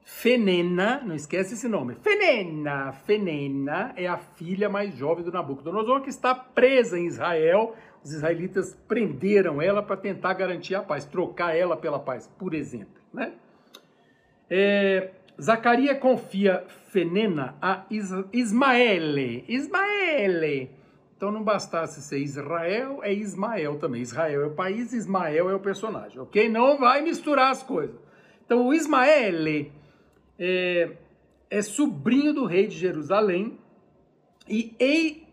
Fenena, 0.04 1.02
não 1.04 1.16
esquece 1.16 1.54
esse 1.54 1.66
nome, 1.66 1.96
Fenena, 1.96 2.92
Fenena 2.92 3.92
é 3.96 4.06
a 4.06 4.16
filha 4.16 4.68
mais 4.68 4.94
jovem 4.94 5.24
do 5.24 5.32
Nabucodonosor 5.32 6.00
que 6.00 6.10
está 6.10 6.32
presa 6.32 6.96
em 6.96 7.06
Israel. 7.06 7.74
Os 8.06 8.12
israelitas 8.12 8.72
prenderam 8.86 9.60
ela 9.60 9.82
para 9.82 9.96
tentar 9.96 10.32
garantir 10.34 10.76
a 10.76 10.80
paz, 10.80 11.04
trocar 11.04 11.56
ela 11.56 11.76
pela 11.76 11.98
paz, 11.98 12.30
por 12.38 12.54
exemplo. 12.54 13.02
Né? 13.12 13.32
É, 14.48 15.10
Zacaria 15.42 15.92
confia 15.92 16.62
Fenena 16.92 17.56
a 17.60 17.84
Ismaele. 18.32 19.44
Ismaele 19.48 20.70
então 21.16 21.32
não 21.32 21.42
bastasse 21.42 22.00
ser 22.00 22.18
Israel, 22.18 23.00
é 23.02 23.12
Ismael 23.12 23.76
também. 23.76 24.02
Israel 24.02 24.42
é 24.42 24.46
o 24.46 24.54
país, 24.54 24.92
Ismael 24.92 25.50
é 25.50 25.54
o 25.54 25.58
personagem, 25.58 26.20
ok? 26.20 26.48
Não 26.48 26.78
vai 26.78 27.02
misturar 27.02 27.50
as 27.50 27.64
coisas. 27.64 27.96
Então 28.44 28.68
o 28.68 28.72
Ismael 28.72 29.66
é, 30.38 30.92
é 31.50 31.62
sobrinho 31.62 32.32
do 32.32 32.44
rei 32.44 32.68
de 32.68 32.76
Jerusalém 32.76 33.58
e 34.48 34.76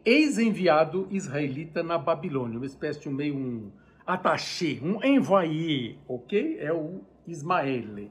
ex-enviado 0.05 1.07
israelita 1.11 1.83
na 1.83 1.97
Babilônia, 1.97 2.57
uma 2.57 2.65
espécie 2.65 3.01
de 3.01 3.09
um 3.09 3.13
meio 3.13 3.35
um 3.35 3.71
attaché, 4.05 4.79
um 4.81 5.03
envoyé, 5.03 5.95
ok? 6.07 6.57
É 6.59 6.73
o 6.73 7.01
Ismael. 7.27 8.09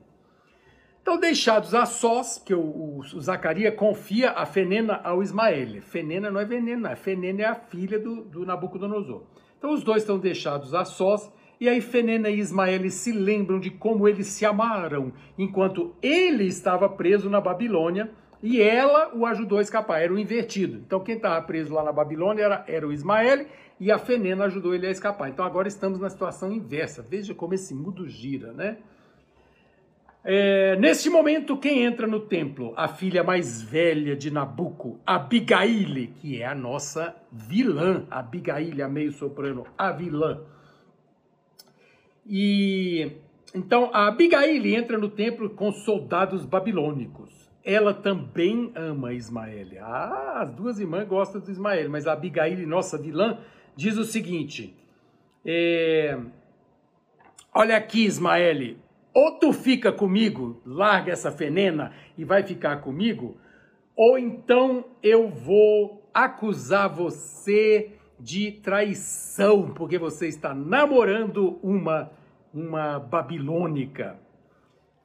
Então, 1.02 1.18
deixados 1.18 1.74
a 1.74 1.84
sós, 1.84 2.38
que 2.38 2.54
o, 2.54 2.60
o, 2.60 2.98
o 3.00 3.20
Zacaria 3.20 3.72
confia 3.72 4.30
a 4.30 4.46
Fenena 4.46 5.00
ao 5.02 5.22
Ismael. 5.22 5.82
Fenena 5.82 6.30
não 6.30 6.40
é 6.40 6.44
veneno, 6.44 6.82
não. 6.82 6.96
Fenena 6.96 7.42
é 7.42 7.46
a 7.46 7.56
filha 7.56 7.98
do, 7.98 8.22
do 8.22 8.46
Nabucodonosor. 8.46 9.24
Então, 9.58 9.72
os 9.72 9.82
dois 9.82 10.02
estão 10.02 10.18
deixados 10.18 10.74
a 10.74 10.84
sós, 10.84 11.30
e 11.60 11.68
aí 11.68 11.80
Fenena 11.80 12.30
e 12.30 12.38
Ismael 12.38 12.88
se 12.90 13.12
lembram 13.12 13.58
de 13.58 13.70
como 13.70 14.08
eles 14.08 14.28
se 14.28 14.46
amaram 14.46 15.12
enquanto 15.36 15.94
ele 16.00 16.44
estava 16.44 16.88
preso 16.88 17.28
na 17.28 17.40
Babilônia 17.40 18.10
e 18.42 18.60
ela 18.60 19.14
o 19.14 19.24
ajudou 19.26 19.58
a 19.58 19.62
escapar. 19.62 20.02
Era 20.02 20.12
o 20.12 20.18
invertido. 20.18 20.78
Então, 20.78 21.00
quem 21.00 21.16
estava 21.16 21.40
preso 21.42 21.72
lá 21.72 21.84
na 21.84 21.92
Babilônia 21.92 22.42
era, 22.42 22.64
era 22.66 22.86
o 22.86 22.92
Ismael 22.92 23.46
e 23.78 23.92
a 23.92 23.98
Fenena 23.98 24.44
ajudou 24.46 24.74
ele 24.74 24.86
a 24.86 24.90
escapar. 24.90 25.28
Então, 25.28 25.44
agora 25.44 25.68
estamos 25.68 26.00
na 26.00 26.10
situação 26.10 26.52
inversa. 26.52 27.02
Veja 27.02 27.34
como 27.34 27.54
esse 27.54 27.74
mundo 27.74 28.08
gira, 28.08 28.52
né? 28.52 28.78
É, 30.24 30.76
neste 30.76 31.10
momento, 31.10 31.56
quem 31.56 31.82
entra 31.82 32.06
no 32.06 32.20
templo? 32.20 32.72
A 32.76 32.86
filha 32.86 33.24
mais 33.24 33.60
velha 33.60 34.14
de 34.14 34.30
Nabucco, 34.30 35.00
Abigail, 35.04 36.12
que 36.20 36.40
é 36.40 36.46
a 36.46 36.54
nossa 36.54 37.14
vilã. 37.30 38.06
Abigail, 38.08 38.84
a 38.84 38.88
meio 38.88 39.12
soprano, 39.12 39.66
a 39.76 39.90
vilã. 39.90 40.42
E 42.24 43.10
então 43.54 43.90
a 43.92 44.06
Abigail 44.06 44.64
entra 44.66 44.96
no 44.96 45.08
templo 45.08 45.50
com 45.50 45.72
soldados 45.72 46.46
babilônicos. 46.46 47.41
Ela 47.64 47.94
também 47.94 48.72
ama 48.74 49.12
Ismael. 49.12 49.68
Ah, 49.80 50.40
as 50.42 50.50
duas 50.50 50.80
irmãs 50.80 51.06
gostam 51.06 51.40
do 51.40 51.50
Ismael, 51.50 51.88
mas 51.88 52.06
a 52.06 52.12
Abigail, 52.12 52.66
nossa 52.66 52.98
vilã, 52.98 53.38
diz 53.76 53.96
o 53.96 54.04
seguinte: 54.04 54.76
é, 55.44 56.18
Olha 57.54 57.76
aqui, 57.76 58.04
Ismael, 58.04 58.76
ou 59.14 59.38
tu 59.38 59.52
fica 59.52 59.92
comigo, 59.92 60.60
larga 60.64 61.12
essa 61.12 61.30
fenena 61.30 61.92
e 62.16 62.24
vai 62.24 62.42
ficar 62.42 62.78
comigo, 62.78 63.36
ou 63.94 64.18
então 64.18 64.84
eu 65.02 65.28
vou 65.28 66.08
acusar 66.12 66.88
você 66.88 67.92
de 68.18 68.52
traição, 68.52 69.70
porque 69.74 69.98
você 69.98 70.28
está 70.28 70.54
namorando 70.54 71.58
uma 71.62 72.10
uma 72.52 72.98
babilônica. 72.98 74.18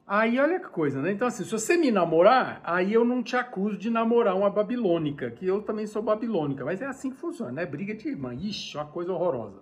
Aí 0.08 0.40
olha 0.40 0.58
que 0.58 0.68
coisa, 0.68 1.02
né? 1.02 1.12
Então 1.12 1.28
assim, 1.28 1.44
se 1.44 1.50
você 1.50 1.76
me 1.76 1.90
namorar, 1.90 2.62
aí 2.64 2.94
eu 2.94 3.04
não 3.04 3.22
te 3.22 3.36
acuso 3.36 3.76
de 3.76 3.90
namorar 3.90 4.34
uma 4.34 4.48
babilônica, 4.48 5.30
que 5.30 5.46
eu 5.46 5.60
também 5.60 5.86
sou 5.86 6.00
babilônica, 6.00 6.64
mas 6.64 6.80
é 6.80 6.86
assim 6.86 7.10
que 7.10 7.16
funciona, 7.16 7.52
né? 7.52 7.66
Briga 7.66 7.94
de 7.94 8.08
irmã. 8.08 8.34
Ixi, 8.34 8.78
uma 8.78 8.86
coisa 8.86 9.12
horrorosa. 9.12 9.60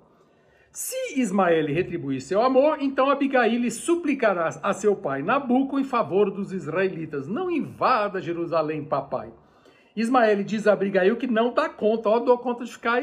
Se 0.70 1.18
Ismael 1.18 1.66
retribuir 1.66 2.20
seu 2.20 2.42
amor, 2.42 2.78
então 2.80 3.10
Abigail 3.10 3.68
suplicará 3.72 4.50
a 4.62 4.72
seu 4.72 4.94
pai 4.94 5.22
Nabuco 5.22 5.80
em 5.80 5.84
favor 5.84 6.30
dos 6.30 6.52
israelitas. 6.52 7.26
Não 7.26 7.50
invada 7.50 8.20
Jerusalém, 8.20 8.84
papai. 8.84 9.32
Ismael 9.96 10.44
diz 10.44 10.66
a 10.68 10.74
Abigail 10.74 11.16
que 11.16 11.26
não 11.26 11.54
dá 11.54 11.68
conta, 11.68 12.10
ó, 12.10 12.18
dou 12.20 12.38
conta 12.38 12.64
de 12.64 12.70
ficar, 12.70 13.00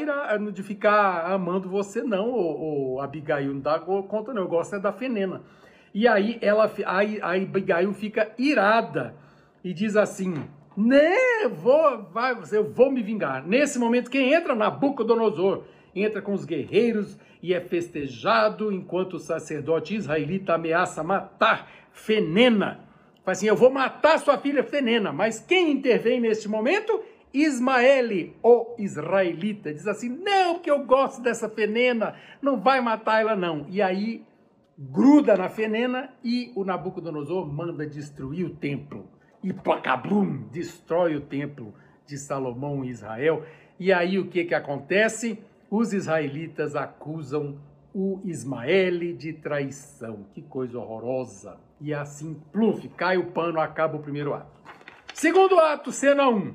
de 0.54 0.64
ficar 0.64 1.26
amando 1.30 1.68
você 1.68 2.04
não, 2.04 2.30
ô, 2.30 2.94
ô, 2.94 3.02
Abigail, 3.02 3.52
não 3.52 3.60
dá 3.60 3.80
conta 3.80 4.32
não, 4.34 4.44
eu 4.44 4.48
gosto 4.48 4.76
é 4.76 4.80
da 4.80 4.94
Fenena. 4.94 5.42
E 5.94 6.08
aí 6.08 6.40
ela, 6.42 6.72
aí, 6.86 7.20
a 7.22 7.34
Abigail 7.34 7.94
fica 7.94 8.34
irada 8.38 9.16
e 9.64 9.74
diz 9.74 9.96
assim, 9.96 10.34
né, 10.76 11.48
vou, 11.56 12.04
vai, 12.12 12.36
eu 12.52 12.72
vou 12.72 12.92
me 12.92 13.04
vingar. 13.04 13.46
Nesse 13.46 13.78
momento, 13.78 14.10
quem 14.10 14.34
entra? 14.34 14.56
Nabucodonosor 14.56 15.64
entra 15.96 16.22
com 16.22 16.34
os 16.34 16.46
guerreiros 16.46 17.18
e 17.42 17.54
é 17.54 17.62
festejado 17.62 18.72
enquanto 18.72 19.16
o 19.16 19.20
sacerdote 19.20 19.96
israelita 19.96 20.56
ameaça 20.56 21.04
matar 21.04 21.70
Fenena. 21.92 22.80
Fala 23.24 23.34
assim: 23.34 23.48
Eu 23.48 23.56
vou 23.56 23.70
matar 23.70 24.18
sua 24.18 24.38
filha 24.38 24.64
Fenena. 24.64 25.14
Mas 25.14 25.40
quem 25.40 25.72
intervém 25.72 26.20
neste 26.20 26.48
momento? 26.48 27.04
Ismael, 27.34 28.32
o 28.44 28.76
israelita, 28.78 29.74
diz 29.74 29.88
assim: 29.88 30.10
Não, 30.10 30.56
porque 30.56 30.72
eu 30.72 30.84
gosto 30.86 31.22
dessa 31.22 31.50
Fenena, 31.50 32.16
não 32.42 32.60
vai 32.60 32.82
matar 32.82 33.22
ela, 33.22 33.36
não. 33.36 33.66
E 33.70 33.82
aí 33.82 34.24
gruda 34.78 35.38
na 35.38 35.50
Fenena 35.50 36.14
e 36.24 36.52
o 36.56 36.64
Nabucodonosor 36.64 37.46
manda 37.52 37.86
destruir 37.86 38.46
o 38.46 38.56
templo. 38.56 39.08
E 39.44 39.52
placabum, 39.52 40.44
destrói 40.52 41.16
o 41.16 41.22
templo 41.22 41.74
de 42.06 42.18
Salomão 42.18 42.84
em 42.84 42.90
Israel. 42.90 43.44
E 43.80 43.92
aí 43.92 44.18
o 44.18 44.28
que, 44.28 44.46
que 44.46 44.56
acontece? 44.56 45.38
os 45.76 45.92
israelitas 45.92 46.76
acusam 46.76 47.58
o 47.96 48.22
Ismaele 48.24 49.12
de 49.12 49.34
traição. 49.34 50.28
Que 50.32 50.40
coisa 50.44 50.78
horrorosa. 50.78 51.58
E 51.82 51.92
assim, 51.92 52.40
pluf, 52.52 52.88
cai 52.90 53.18
o 53.18 53.32
pano, 53.32 53.60
acaba 53.60 53.98
o 53.98 54.00
primeiro 54.00 54.36
ato. 54.36 54.52
Segundo 55.16 55.60
ato, 55.60 55.92
cena 55.92 56.30
1. 56.30 56.54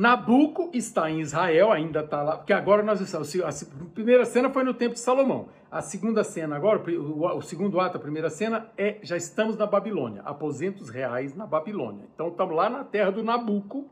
Nabuco 0.00 0.70
está 0.72 1.10
em 1.10 1.20
Israel, 1.20 1.70
ainda 1.70 2.00
está 2.00 2.22
lá, 2.22 2.38
porque 2.38 2.54
agora 2.54 2.82
nós 2.82 3.02
estamos. 3.02 3.36
A 3.42 3.50
primeira 3.92 4.24
cena 4.24 4.48
foi 4.48 4.64
no 4.64 4.72
tempo 4.72 4.94
de 4.94 5.00
Salomão. 5.00 5.50
A 5.70 5.82
segunda 5.82 6.24
cena, 6.24 6.56
agora, 6.56 6.82
o, 6.90 7.42
segundo 7.42 7.78
ato, 7.78 7.98
a 7.98 8.00
primeira 8.00 8.30
cena, 8.30 8.66
é 8.78 8.96
já 9.02 9.14
estamos 9.14 9.58
na 9.58 9.66
Babilônia, 9.66 10.22
aposentos 10.24 10.88
reais 10.88 11.36
na 11.36 11.46
Babilônia. 11.46 12.06
Então 12.14 12.28
estamos 12.28 12.56
lá 12.56 12.70
na 12.70 12.82
terra 12.82 13.10
do 13.10 13.22
Nabuco, 13.22 13.90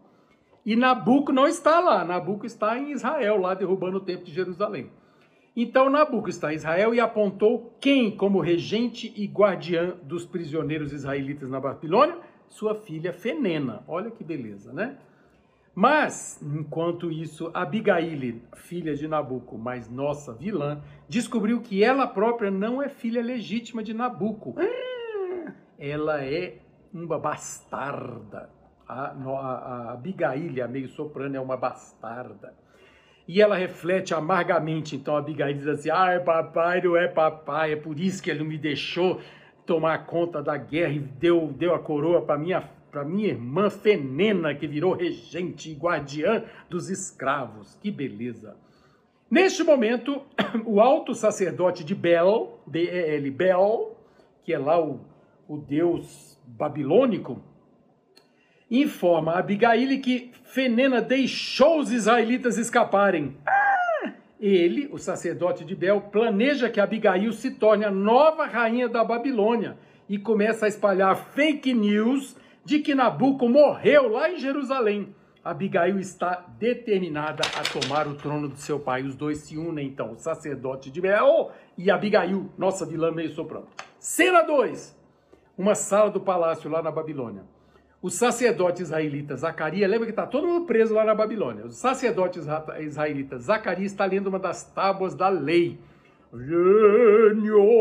e 0.65 0.75
Nabuco 0.75 1.31
não 1.31 1.47
está 1.47 1.79
lá, 1.79 2.03
Nabuco 2.07 2.47
está 2.47 2.79
em 2.79 2.91
Israel, 2.93 3.39
lá 3.39 3.53
derrubando 3.53 3.99
o 3.99 4.01
templo 4.01 4.25
de 4.25 4.33
Jerusalém. 4.33 4.91
Então 5.55 5.91
Nabuco 5.91 6.31
está 6.31 6.55
em 6.55 6.57
Israel 6.57 6.95
e 6.95 7.01
apontou 7.01 7.77
quem 7.79 8.17
como 8.17 8.41
regente 8.41 9.13
e 9.15 9.27
guardiã 9.27 9.95
dos 10.03 10.25
prisioneiros 10.25 10.91
israelitas 10.91 11.51
na 11.51 11.61
Babilônia? 11.61 12.17
Sua 12.49 12.75
filha 12.75 13.13
Fenena. 13.13 13.85
Olha 13.87 14.11
que 14.11 14.25
beleza, 14.25 14.73
né? 14.73 14.97
Mas, 15.81 16.43
enquanto 16.43 17.09
isso, 17.09 17.53
Abigail, 17.55 18.43
filha 18.57 18.97
de 18.97 19.07
Nabuco, 19.07 19.57
mas 19.57 19.89
nossa 19.89 20.35
vilã, 20.35 20.83
descobriu 21.09 21.61
que 21.61 21.85
ela 21.85 22.05
própria 22.05 22.51
não 22.51 22.83
é 22.83 22.89
filha 22.89 23.23
legítima 23.23 23.81
de 23.81 23.95
Nabuco. 23.95 24.57
Ela 25.79 26.25
é 26.25 26.57
uma 26.93 27.17
bastarda. 27.17 28.51
A, 28.89 29.13
a, 29.13 29.37
a 29.37 29.93
Abigail, 29.93 30.65
a 30.65 30.67
meio 30.67 30.89
soprano, 30.89 31.37
é 31.37 31.41
uma 31.41 31.57
bastarda. 31.57 32.53
E 33.29 33.41
ela 33.41 33.55
reflete 33.55 34.13
amargamente. 34.13 34.97
Então 34.97 35.15
a 35.15 35.21
Abigail 35.21 35.57
diz 35.57 35.69
assim: 35.69 35.91
Ah, 35.91 36.21
papai 36.25 36.83
não 36.83 36.97
é 36.97 37.07
papai, 37.07 37.75
é 37.75 37.77
por 37.77 38.01
isso 38.01 38.21
que 38.21 38.29
ele 38.29 38.41
não 38.41 38.47
me 38.47 38.59
deixou 38.59 39.21
tomar 39.65 40.07
conta 40.07 40.43
da 40.43 40.57
guerra 40.57 40.95
e 40.95 40.99
deu, 40.99 41.47
deu 41.57 41.73
a 41.73 41.79
coroa 41.79 42.21
para 42.21 42.37
minha 42.37 42.69
para 42.91 43.05
minha 43.05 43.29
irmã 43.29 43.71
Fenena, 43.71 44.55
que 44.55 44.67
virou 44.67 44.95
regente 44.95 45.71
e 45.71 45.75
guardiã 45.75 46.45
dos 46.69 46.89
escravos. 46.89 47.77
Que 47.81 47.91
beleza! 47.91 48.57
Neste 49.31 49.63
momento, 49.63 50.23
o 50.65 50.81
alto 50.81 51.15
sacerdote 51.15 51.85
de 51.85 51.95
Bel, 51.95 52.61
B-E-L, 52.67 53.31
Bel, 53.31 53.97
que 54.43 54.55
é 54.55 54.59
lá 54.59 54.83
o, 54.83 55.01
o 55.47 55.59
deus 55.59 56.41
babilônico, 56.47 57.43
informa 58.71 59.33
a 59.33 59.39
Abigail 59.39 60.01
que 60.01 60.31
Fenena 60.45 61.01
deixou 61.01 61.81
os 61.81 61.93
israelitas 61.93 62.57
escaparem. 62.57 63.37
Ele, 64.41 64.89
o 64.93 64.99
sacerdote 64.99 65.65
de 65.65 65.75
Bel, 65.75 66.01
planeja 66.01 66.71
que 66.71 66.81
Abigail 66.81 67.33
se 67.33 67.51
torne 67.51 67.85
a 67.85 67.91
nova 67.91 68.47
rainha 68.47 68.89
da 68.89 69.03
Babilônia 69.03 69.77
e 70.09 70.17
começa 70.17 70.65
a 70.65 70.69
espalhar 70.69 71.17
fake 71.17 71.75
news 71.75 72.37
de 72.69 72.81
que 72.81 72.95
Nabuco 72.95 73.49
morreu 73.49 74.09
lá 74.11 74.31
em 74.31 74.37
Jerusalém. 74.37 75.17
Abigail 75.43 75.99
está 75.99 76.45
determinada 76.59 77.43
a 77.57 77.63
tomar 77.63 78.07
o 78.07 78.15
trono 78.15 78.51
de 78.51 78.61
seu 78.61 78.79
pai. 78.79 79.03
Os 79.05 79.17
dois 79.17 79.39
se 79.39 79.57
unem, 79.57 79.89
então, 79.89 80.13
o 80.13 80.19
sacerdote 80.19 80.91
de 80.91 81.01
Bel 81.01 81.51
e 81.79 81.91
Abigail, 81.91 82.51
nossa 82.59 82.85
vilã 82.85 83.11
meio 83.11 83.31
soprando. 83.31 83.69
Cena 83.99 84.43
2. 84.43 84.95
Uma 85.57 85.75
sala 85.75 86.11
do 86.11 86.21
palácio 86.21 86.69
lá 86.71 86.83
na 86.83 86.91
Babilônia. 86.91 87.43
O 88.03 88.11
sacerdote 88.11 88.83
israelita 88.83 89.35
Zacarias, 89.35 89.91
lembra 89.91 90.05
que 90.05 90.13
está 90.13 90.27
todo 90.27 90.47
mundo 90.47 90.67
preso 90.67 90.93
lá 90.93 91.07
na 91.07 91.15
Babilônia. 91.15 91.65
O 91.65 91.71
sacerdote 91.71 92.39
israelita 92.81 93.39
Zacarias 93.39 93.93
está 93.93 94.05
lendo 94.05 94.27
uma 94.27 94.39
das 94.39 94.63
tábuas 94.63 95.15
da 95.15 95.31
lei. 95.31 95.79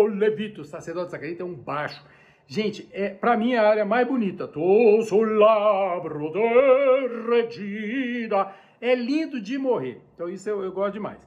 Levito. 0.10 0.62
O 0.62 0.66
sacerdote 0.66 1.12
Zacarias 1.12 1.38
tem 1.38 1.46
um 1.46 1.54
baixo 1.54 2.02
Gente, 2.50 2.88
é, 2.94 3.10
para 3.10 3.36
mim 3.36 3.54
é 3.54 3.60
a 3.60 3.70
área 3.70 3.86
mais 3.86 4.08
bonita. 4.08 4.48
Tu 4.48 5.02
sulabro 5.04 6.32
de 6.32 7.30
regida. 7.30 8.54
É 8.80 8.96
lindo 8.96 9.42
de 9.42 9.58
morrer. 9.58 10.02
Então 10.16 10.30
isso 10.30 10.50
eu, 10.50 10.64
eu 10.64 10.72
gosto 10.72 10.94
demais. 10.94 11.20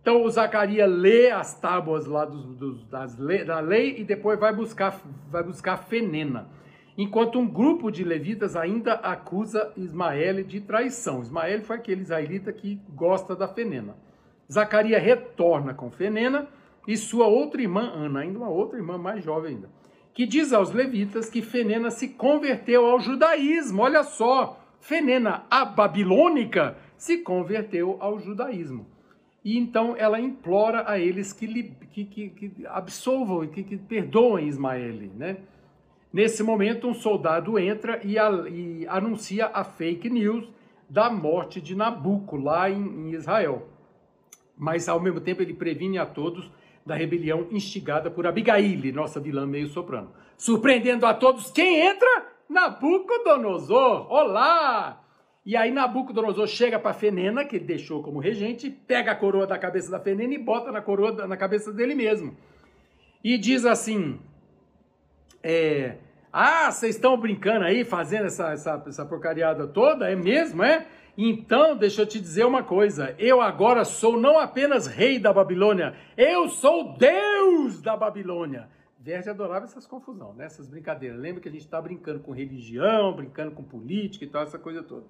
Então 0.00 0.22
o 0.22 0.30
Zacarias 0.30 0.90
lê 0.90 1.30
as 1.30 1.60
tábuas 1.60 2.06
lá 2.06 2.24
dos, 2.24 2.56
dos, 2.56 2.86
das 2.86 3.16
da 3.16 3.60
lei 3.60 3.96
e 3.98 4.04
depois 4.04 4.38
vai 4.38 4.54
buscar, 4.54 4.98
vai 5.28 5.42
buscar 5.42 5.76
Fenena. 5.76 6.48
Enquanto 6.96 7.38
um 7.38 7.46
grupo 7.46 7.90
de 7.90 8.02
levitas 8.02 8.56
ainda 8.56 8.94
acusa 8.94 9.70
Ismael 9.76 10.42
de 10.42 10.62
traição. 10.62 11.20
Ismael 11.20 11.60
foi 11.62 11.76
aquele 11.76 12.00
israelita 12.00 12.50
que 12.50 12.80
gosta 12.94 13.36
da 13.36 13.46
Fenena. 13.46 13.94
Zacarias 14.50 15.02
retorna 15.02 15.74
com 15.74 15.90
Fenena 15.90 16.48
e 16.88 16.96
sua 16.96 17.26
outra 17.26 17.60
irmã 17.60 17.90
Ana, 17.92 18.20
ainda 18.20 18.38
uma 18.38 18.48
outra 18.48 18.78
irmã 18.78 18.96
mais 18.96 19.22
jovem 19.22 19.56
ainda 19.56 19.75
que 20.16 20.24
diz 20.24 20.50
aos 20.54 20.72
levitas 20.72 21.28
que 21.28 21.42
Fenena 21.42 21.90
se 21.90 22.08
converteu 22.08 22.86
ao 22.86 22.98
judaísmo. 22.98 23.82
Olha 23.82 24.02
só, 24.02 24.58
Fenena, 24.80 25.44
a 25.50 25.62
babilônica, 25.62 26.74
se 26.96 27.18
converteu 27.18 27.98
ao 28.00 28.18
judaísmo. 28.18 28.86
E 29.44 29.58
então 29.58 29.94
ela 29.94 30.18
implora 30.18 30.90
a 30.90 30.98
eles 30.98 31.34
que, 31.34 31.64
que, 31.92 32.04
que, 32.06 32.30
que 32.30 32.66
absolvam, 32.66 33.46
que, 33.46 33.62
que 33.62 33.76
perdoem 33.76 34.48
Ismael. 34.48 35.10
Né? 35.14 35.36
Nesse 36.10 36.42
momento, 36.42 36.88
um 36.88 36.94
soldado 36.94 37.58
entra 37.58 38.00
e, 38.02 38.18
a, 38.18 38.30
e, 38.48 38.86
anuncia 38.88 39.50
a 39.52 39.64
fake 39.64 40.08
news 40.08 40.48
da 40.88 41.10
morte 41.10 41.60
de 41.60 41.74
Nabuco, 41.74 42.38
lá 42.38 42.70
em, 42.70 42.80
em 42.80 43.10
Israel. 43.10 43.68
Mas, 44.56 44.88
ao 44.88 44.98
mesmo 44.98 45.20
tempo, 45.20 45.42
ele 45.42 45.52
previne 45.52 45.98
a 45.98 46.06
todos 46.06 46.50
da 46.86 46.94
rebelião 46.94 47.48
instigada 47.50 48.08
por 48.08 48.28
Abigail, 48.28 48.94
nossa 48.94 49.18
vilã 49.18 49.44
meio 49.44 49.66
soprano. 49.66 50.12
Surpreendendo 50.38 51.04
a 51.04 51.12
todos, 51.12 51.50
quem 51.50 51.80
entra? 51.80 52.28
Nabucodonosor. 52.48 54.10
Olá! 54.10 55.02
E 55.44 55.56
aí 55.56 55.72
Nabucodonosor 55.72 56.46
chega 56.46 56.78
para 56.78 56.94
Fenena, 56.94 57.44
que 57.44 57.56
ele 57.56 57.64
deixou 57.64 58.02
como 58.02 58.20
regente, 58.20 58.70
pega 58.70 59.10
a 59.10 59.16
coroa 59.16 59.46
da 59.46 59.58
cabeça 59.58 59.90
da 59.90 59.98
Fenena 59.98 60.34
e 60.34 60.38
bota 60.38 60.70
na 60.70 60.80
coroa 60.80 61.26
na 61.26 61.36
cabeça 61.36 61.72
dele 61.72 61.94
mesmo. 61.94 62.36
E 63.22 63.36
diz 63.36 63.64
assim: 63.64 64.20
é, 65.42 65.96
Ah, 66.32 66.70
vocês 66.70 66.94
estão 66.94 67.16
brincando 67.16 67.64
aí, 67.64 67.84
fazendo 67.84 68.26
essa, 68.26 68.52
essa, 68.52 68.84
essa 68.86 69.04
porcariada 69.04 69.66
toda? 69.66 70.08
É 70.10 70.14
mesmo, 70.14 70.62
é? 70.62 70.86
Então, 71.16 71.76
deixa 71.76 72.02
eu 72.02 72.06
te 72.06 72.20
dizer 72.20 72.44
uma 72.44 72.62
coisa: 72.62 73.14
eu 73.18 73.40
agora 73.40 73.84
sou 73.84 74.20
não 74.20 74.38
apenas 74.38 74.86
rei 74.86 75.18
da 75.18 75.32
Babilônia, 75.32 75.94
eu 76.16 76.48
sou 76.48 76.96
Deus 76.96 77.80
da 77.80 77.96
Babilônia. 77.96 78.68
Verde 78.98 79.30
adorava 79.30 79.64
essas 79.64 79.86
confusões, 79.86 80.36
né? 80.36 80.46
essas 80.46 80.66
brincadeiras. 80.66 81.18
Lembra 81.20 81.40
que 81.40 81.48
a 81.48 81.52
gente 81.52 81.64
está 81.64 81.80
brincando 81.80 82.18
com 82.18 82.32
religião, 82.32 83.14
brincando 83.14 83.52
com 83.52 83.62
política 83.62 84.24
e 84.24 84.28
tal, 84.28 84.42
essa 84.42 84.58
coisa 84.58 84.82
toda. 84.82 85.04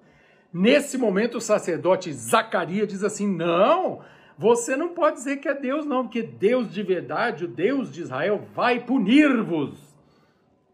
Nesse 0.53 0.99
momento, 0.99 1.39
o 1.39 1.41
sacerdote 1.41 2.13
Zacarias 2.13 2.87
diz 2.87 3.03
assim: 3.03 3.27
não, 3.27 4.01
você 4.37 4.75
não 4.75 4.89
pode 4.89 5.17
dizer 5.17 5.37
que 5.37 5.49
é 5.49 5.53
Deus, 5.53 5.85
não, 5.85 6.03
porque 6.03 6.21
Deus 6.21 6.71
de 6.71 6.83
verdade, 6.83 7.45
o 7.45 7.47
Deus 7.47 7.91
de 7.91 8.01
Israel, 8.01 8.45
vai 8.53 8.79
punir-vos. 8.79 9.77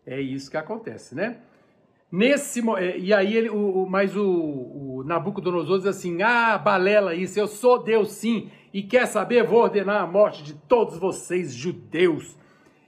É 0.06 0.20
isso 0.20 0.52
que 0.52 0.58
acontece, 0.58 1.16
né? 1.16 1.40
Nesse, 2.16 2.62
é, 2.78 3.00
e 3.00 3.12
aí 3.12 3.36
ele, 3.36 3.50
o, 3.50 3.86
o, 3.86 3.90
mas 3.90 4.16
o, 4.16 4.24
o 4.24 5.04
Nabucodonosor 5.04 5.80
diz 5.80 5.88
assim: 5.88 6.22
Ah, 6.22 6.60
balela 6.60 7.16
isso, 7.16 7.40
eu 7.40 7.48
sou 7.48 7.82
Deus 7.82 8.12
sim, 8.12 8.52
e 8.72 8.84
quer 8.84 9.08
saber? 9.08 9.44
Vou 9.44 9.64
ordenar 9.64 10.04
a 10.04 10.06
morte 10.06 10.44
de 10.44 10.54
todos 10.54 11.00
vocês, 11.00 11.52
judeus. 11.52 12.38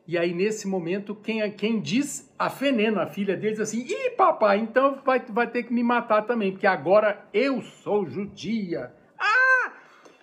E 0.07 0.15
aí, 0.15 0.31
nesse 0.31 0.67
momento, 0.67 1.15
quem, 1.15 1.49
quem 1.53 1.81
diz, 1.81 2.31
a 2.37 2.51
Fenena, 2.51 3.01
a 3.01 3.07
filha 3.07 3.35
deles, 3.35 3.59
assim: 3.59 3.79
Ih, 3.79 4.11
papai, 4.11 4.59
então 4.59 4.99
vai, 5.03 5.19
vai 5.27 5.49
ter 5.49 5.63
que 5.63 5.73
me 5.73 5.81
matar 5.81 6.21
também, 6.27 6.51
porque 6.51 6.67
agora 6.67 7.25
eu 7.33 7.63
sou 7.63 8.05
judia. 8.05 8.93
Ah! 9.17 9.73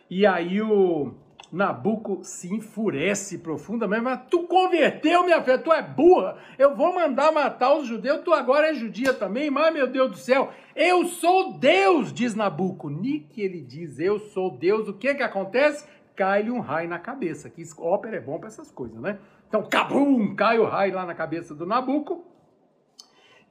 E 0.09 0.25
aí 0.25 0.63
o, 0.63 1.13
Nabuco 1.53 2.21
se 2.25 2.53
enfurece 2.53 3.37
profundamente, 3.37 4.03
mas 4.03 4.21
tu 4.31 4.45
converteu, 4.45 5.23
minha 5.23 5.43
filha, 5.43 5.59
tu 5.59 5.71
é 5.71 5.83
burra, 5.83 6.39
eu 6.59 6.75
vou 6.75 6.95
mandar 6.95 7.31
matar 7.31 7.75
os 7.77 7.87
judeus, 7.87 8.23
tu 8.25 8.33
agora 8.33 8.71
é 8.71 8.75
judia 8.75 9.13
também, 9.13 9.51
mas 9.51 9.73
meu 9.75 9.87
Deus 9.87 10.11
do 10.11 10.17
céu, 10.17 10.51
eu 10.75 11.05
sou 11.05 11.53
Deus, 11.59 12.11
diz 12.11 12.35
Nabuco. 12.35 12.89
Nique 12.89 13.43
ele 13.43 13.61
diz, 13.61 13.99
eu 13.99 14.19
sou 14.19 14.51
Deus, 14.51 14.89
o 14.89 14.95
que 14.95 15.15
que 15.15 15.23
acontece? 15.23 15.87
Cai-lhe 16.17 16.51
um 16.51 16.61
raio 16.61 16.89
na 16.89 16.99
cabeça, 16.99 17.51
que 17.51 17.63
ópera 17.77 18.17
é 18.17 18.21
bom 18.21 18.39
para 18.39 18.49
essas 18.49 18.71
coisas, 18.71 18.99
né? 18.99 19.19
Então, 19.47 19.63
cabum, 19.69 20.35
cai 20.35 20.59
o 20.59 20.65
raio 20.65 20.95
lá 20.95 21.05
na 21.05 21.15
cabeça 21.15 21.55
do 21.55 21.67
Nabuco, 21.67 22.25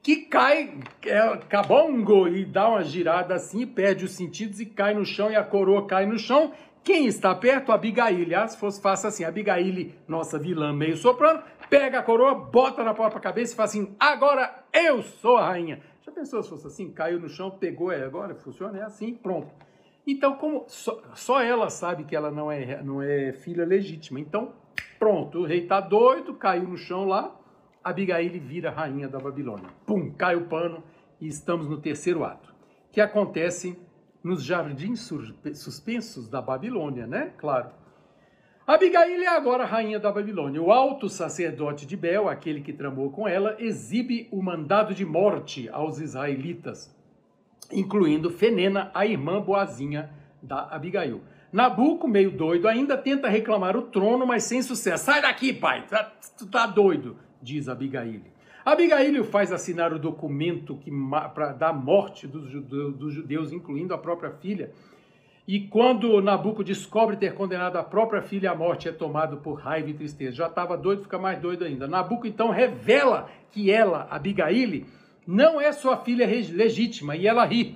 que 0.02 0.16
cai, 0.16 0.76
é, 1.06 1.36
cabongo, 1.48 2.26
e 2.26 2.44
dá 2.44 2.68
uma 2.68 2.82
girada 2.82 3.36
assim, 3.36 3.64
perde 3.64 4.04
os 4.04 4.10
sentidos 4.10 4.58
e 4.58 4.66
cai 4.66 4.94
no 4.94 5.04
chão, 5.04 5.30
e 5.30 5.36
a 5.36 5.44
coroa 5.44 5.86
cai 5.86 6.04
no 6.04 6.18
chão, 6.18 6.52
quem 6.84 7.06
está 7.06 7.34
perto? 7.34 7.70
Abigail. 7.70 8.48
Se 8.48 8.56
fosse 8.56 8.80
faça 8.80 9.08
assim, 9.08 9.24
Abigail, 9.24 9.92
nossa 10.08 10.38
vilã 10.38 10.72
meio 10.72 10.96
soprano, 10.96 11.42
pega 11.70 12.00
a 12.00 12.02
coroa, 12.02 12.34
bota 12.34 12.82
na 12.82 12.92
própria 12.92 13.20
cabeça 13.20 13.52
e 13.52 13.56
fala 13.56 13.68
assim: 13.68 13.94
agora 13.98 14.64
eu 14.72 15.02
sou 15.02 15.36
a 15.36 15.48
rainha. 15.48 15.80
Já 16.04 16.10
pensou 16.10 16.42
se 16.42 16.48
fosse 16.48 16.66
assim? 16.66 16.90
Caiu 16.92 17.20
no 17.20 17.28
chão, 17.28 17.50
pegou, 17.50 17.92
é 17.92 18.02
agora 18.02 18.34
funciona, 18.34 18.78
é 18.78 18.82
assim, 18.82 19.14
pronto. 19.14 19.48
Então, 20.04 20.34
como 20.34 20.64
só, 20.66 21.00
só, 21.14 21.40
ela 21.40 21.70
sabe 21.70 22.02
que 22.02 22.16
ela 22.16 22.30
não 22.30 22.50
é, 22.50 22.82
não 22.82 23.00
é 23.00 23.32
filha 23.32 23.64
legítima. 23.64 24.18
Então, 24.18 24.52
pronto, 24.98 25.38
o 25.38 25.46
rei 25.46 25.64
tá 25.66 25.80
doido, 25.80 26.34
caiu 26.34 26.64
no 26.64 26.76
chão 26.76 27.04
lá, 27.04 27.32
Abigail 27.84 28.40
vira 28.40 28.70
rainha 28.70 29.08
da 29.08 29.20
Babilônia. 29.20 29.68
Pum, 29.86 30.12
cai 30.12 30.34
o 30.34 30.46
pano 30.48 30.82
e 31.20 31.28
estamos 31.28 31.68
no 31.68 31.80
terceiro 31.80 32.24
ato, 32.24 32.52
que 32.90 33.00
acontece 33.00 33.78
nos 34.22 34.44
jardins 34.44 35.10
suspensos 35.54 36.28
da 36.28 36.40
Babilônia, 36.40 37.06
né? 37.06 37.32
Claro. 37.38 37.70
Abigail 38.64 39.20
é 39.20 39.26
agora 39.26 39.64
rainha 39.64 39.98
da 39.98 40.12
Babilônia. 40.12 40.62
O 40.62 40.70
alto 40.70 41.08
sacerdote 41.08 41.84
de 41.84 41.96
Bel, 41.96 42.28
aquele 42.28 42.60
que 42.60 42.72
tramou 42.72 43.10
com 43.10 43.26
ela, 43.26 43.56
exibe 43.58 44.28
o 44.30 44.40
mandado 44.40 44.94
de 44.94 45.04
morte 45.04 45.68
aos 45.68 46.00
israelitas, 46.00 46.94
incluindo 47.72 48.30
Fenena, 48.30 48.90
a 48.94 49.04
irmã 49.04 49.40
boazinha 49.40 50.10
da 50.40 50.68
Abigail. 50.68 51.22
Nabuco, 51.52 52.08
meio 52.08 52.30
doido, 52.30 52.68
ainda 52.68 52.96
tenta 52.96 53.28
reclamar 53.28 53.76
o 53.76 53.82
trono, 53.82 54.26
mas 54.26 54.44
sem 54.44 54.62
sucesso. 54.62 55.04
Sai 55.04 55.20
daqui, 55.20 55.52
pai, 55.52 55.84
tá, 55.86 56.12
tu 56.38 56.46
tá 56.46 56.64
doido, 56.64 57.16
diz 57.42 57.68
Abigail. 57.68 58.31
Abigail 58.64 59.24
faz 59.24 59.52
assinar 59.52 59.92
o 59.92 59.98
documento 59.98 60.76
que, 60.76 60.90
pra, 61.34 61.52
da 61.52 61.72
morte 61.72 62.26
dos, 62.26 62.50
dos 62.62 63.14
judeus, 63.14 63.52
incluindo 63.52 63.92
a 63.92 63.98
própria 63.98 64.30
filha, 64.30 64.72
e 65.46 65.60
quando 65.60 66.20
Nabuco 66.22 66.62
descobre 66.62 67.16
ter 67.16 67.34
condenado 67.34 67.76
a 67.76 67.82
própria 67.82 68.22
filha 68.22 68.52
à 68.52 68.54
morte, 68.54 68.88
é 68.88 68.92
tomado 68.92 69.38
por 69.38 69.54
raiva 69.54 69.90
e 69.90 69.94
tristeza. 69.94 70.36
Já 70.36 70.46
estava 70.46 70.76
doido, 70.76 71.02
fica 71.02 71.18
mais 71.18 71.40
doido 71.40 71.64
ainda. 71.64 71.88
Nabuco 71.88 72.26
então 72.26 72.50
revela 72.50 73.28
que 73.50 73.68
ela, 73.68 74.06
Abigail, 74.08 74.86
não 75.26 75.60
é 75.60 75.72
sua 75.72 75.96
filha 75.96 76.26
legítima. 76.26 77.16
E 77.16 77.26
ela 77.26 77.44
ri. 77.44 77.74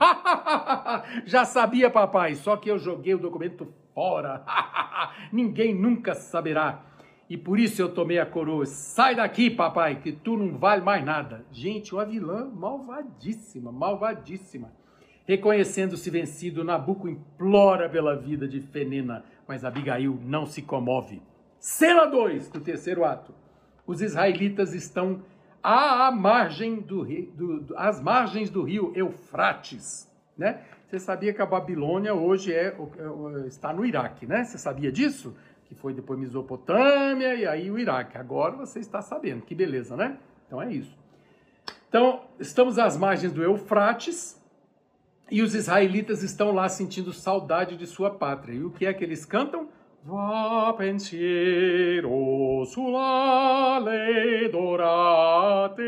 Já 1.26 1.44
sabia, 1.44 1.90
papai, 1.90 2.36
só 2.36 2.56
que 2.56 2.70
eu 2.70 2.78
joguei 2.78 3.14
o 3.14 3.18
documento 3.18 3.66
fora. 3.92 4.44
Ninguém 5.32 5.74
nunca 5.74 6.14
saberá. 6.14 6.82
E 7.28 7.36
por 7.36 7.58
isso 7.58 7.82
eu 7.82 7.92
tomei 7.92 8.18
a 8.18 8.26
coroa. 8.26 8.66
Sai 8.66 9.16
daqui, 9.16 9.50
papai, 9.50 10.00
que 10.00 10.12
tu 10.12 10.36
não 10.36 10.56
vale 10.56 10.82
mais 10.82 11.04
nada. 11.04 11.44
Gente, 11.50 11.92
uma 11.92 12.04
vilã 12.04 12.48
malvadíssima, 12.54 13.72
malvadíssima. 13.72 14.70
Reconhecendo-se 15.26 16.08
vencido, 16.08 16.62
Nabuco 16.62 17.08
implora 17.08 17.88
pela 17.88 18.14
vida 18.14 18.46
de 18.46 18.60
Fenena, 18.60 19.24
mas 19.46 19.64
Abigail 19.64 20.16
não 20.22 20.46
se 20.46 20.62
comove. 20.62 21.20
Cena 21.58 22.06
2 22.06 22.50
do 22.50 22.60
terceiro 22.60 23.04
ato. 23.04 23.34
Os 23.84 24.00
israelitas 24.00 24.72
estão 24.72 25.20
à 25.60 26.12
margem 26.12 26.76
do, 26.76 27.04
do, 27.04 27.74
às 27.76 28.00
margens 28.00 28.50
do 28.50 28.62
rio 28.62 28.92
Eufrates, 28.94 30.08
né? 30.38 30.62
Você 30.86 31.00
sabia 31.00 31.34
que 31.34 31.42
a 31.42 31.46
Babilônia 31.46 32.14
hoje 32.14 32.52
é, 32.52 32.66
é 32.68 33.46
está 33.48 33.72
no 33.72 33.84
Iraque, 33.84 34.26
né? 34.26 34.44
Você 34.44 34.58
sabia 34.58 34.92
disso? 34.92 35.36
Que 35.66 35.74
foi 35.74 35.92
depois 35.92 36.18
Mesopotâmia 36.18 37.34
e 37.34 37.46
aí 37.46 37.70
o 37.70 37.78
Iraque. 37.78 38.16
Agora 38.16 38.56
você 38.56 38.80
está 38.80 39.02
sabendo. 39.02 39.42
Que 39.42 39.54
beleza, 39.54 39.96
né? 39.96 40.18
Então 40.46 40.62
é 40.62 40.72
isso. 40.72 40.96
Então, 41.88 42.22
estamos 42.38 42.78
às 42.78 42.96
margens 42.96 43.32
do 43.32 43.42
Eufrates, 43.42 44.36
e 45.30 45.42
os 45.42 45.54
israelitas 45.54 46.22
estão 46.22 46.52
lá 46.52 46.68
sentindo 46.68 47.12
saudade 47.12 47.76
de 47.76 47.86
sua 47.86 48.10
pátria. 48.10 48.54
E 48.54 48.64
o 48.64 48.70
que 48.70 48.86
é 48.86 48.94
que 48.94 49.02
eles 49.02 49.24
cantam? 49.24 49.68
Va 50.04 50.72
pensiero 50.74 52.08
dorate. 54.52 55.82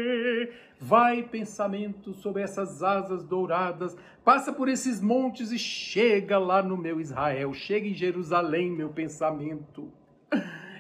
Vai 0.88 1.22
pensamento 1.22 2.14
sobre 2.14 2.40
essas 2.40 2.82
asas 2.82 3.22
douradas, 3.22 3.94
passa 4.24 4.50
por 4.50 4.70
esses 4.70 5.02
montes 5.02 5.52
e 5.52 5.58
chega 5.58 6.38
lá 6.38 6.62
no 6.62 6.78
meu 6.78 6.98
Israel, 6.98 7.52
chega 7.52 7.86
em 7.86 7.92
Jerusalém, 7.92 8.70
meu 8.70 8.88
pensamento. 8.88 9.92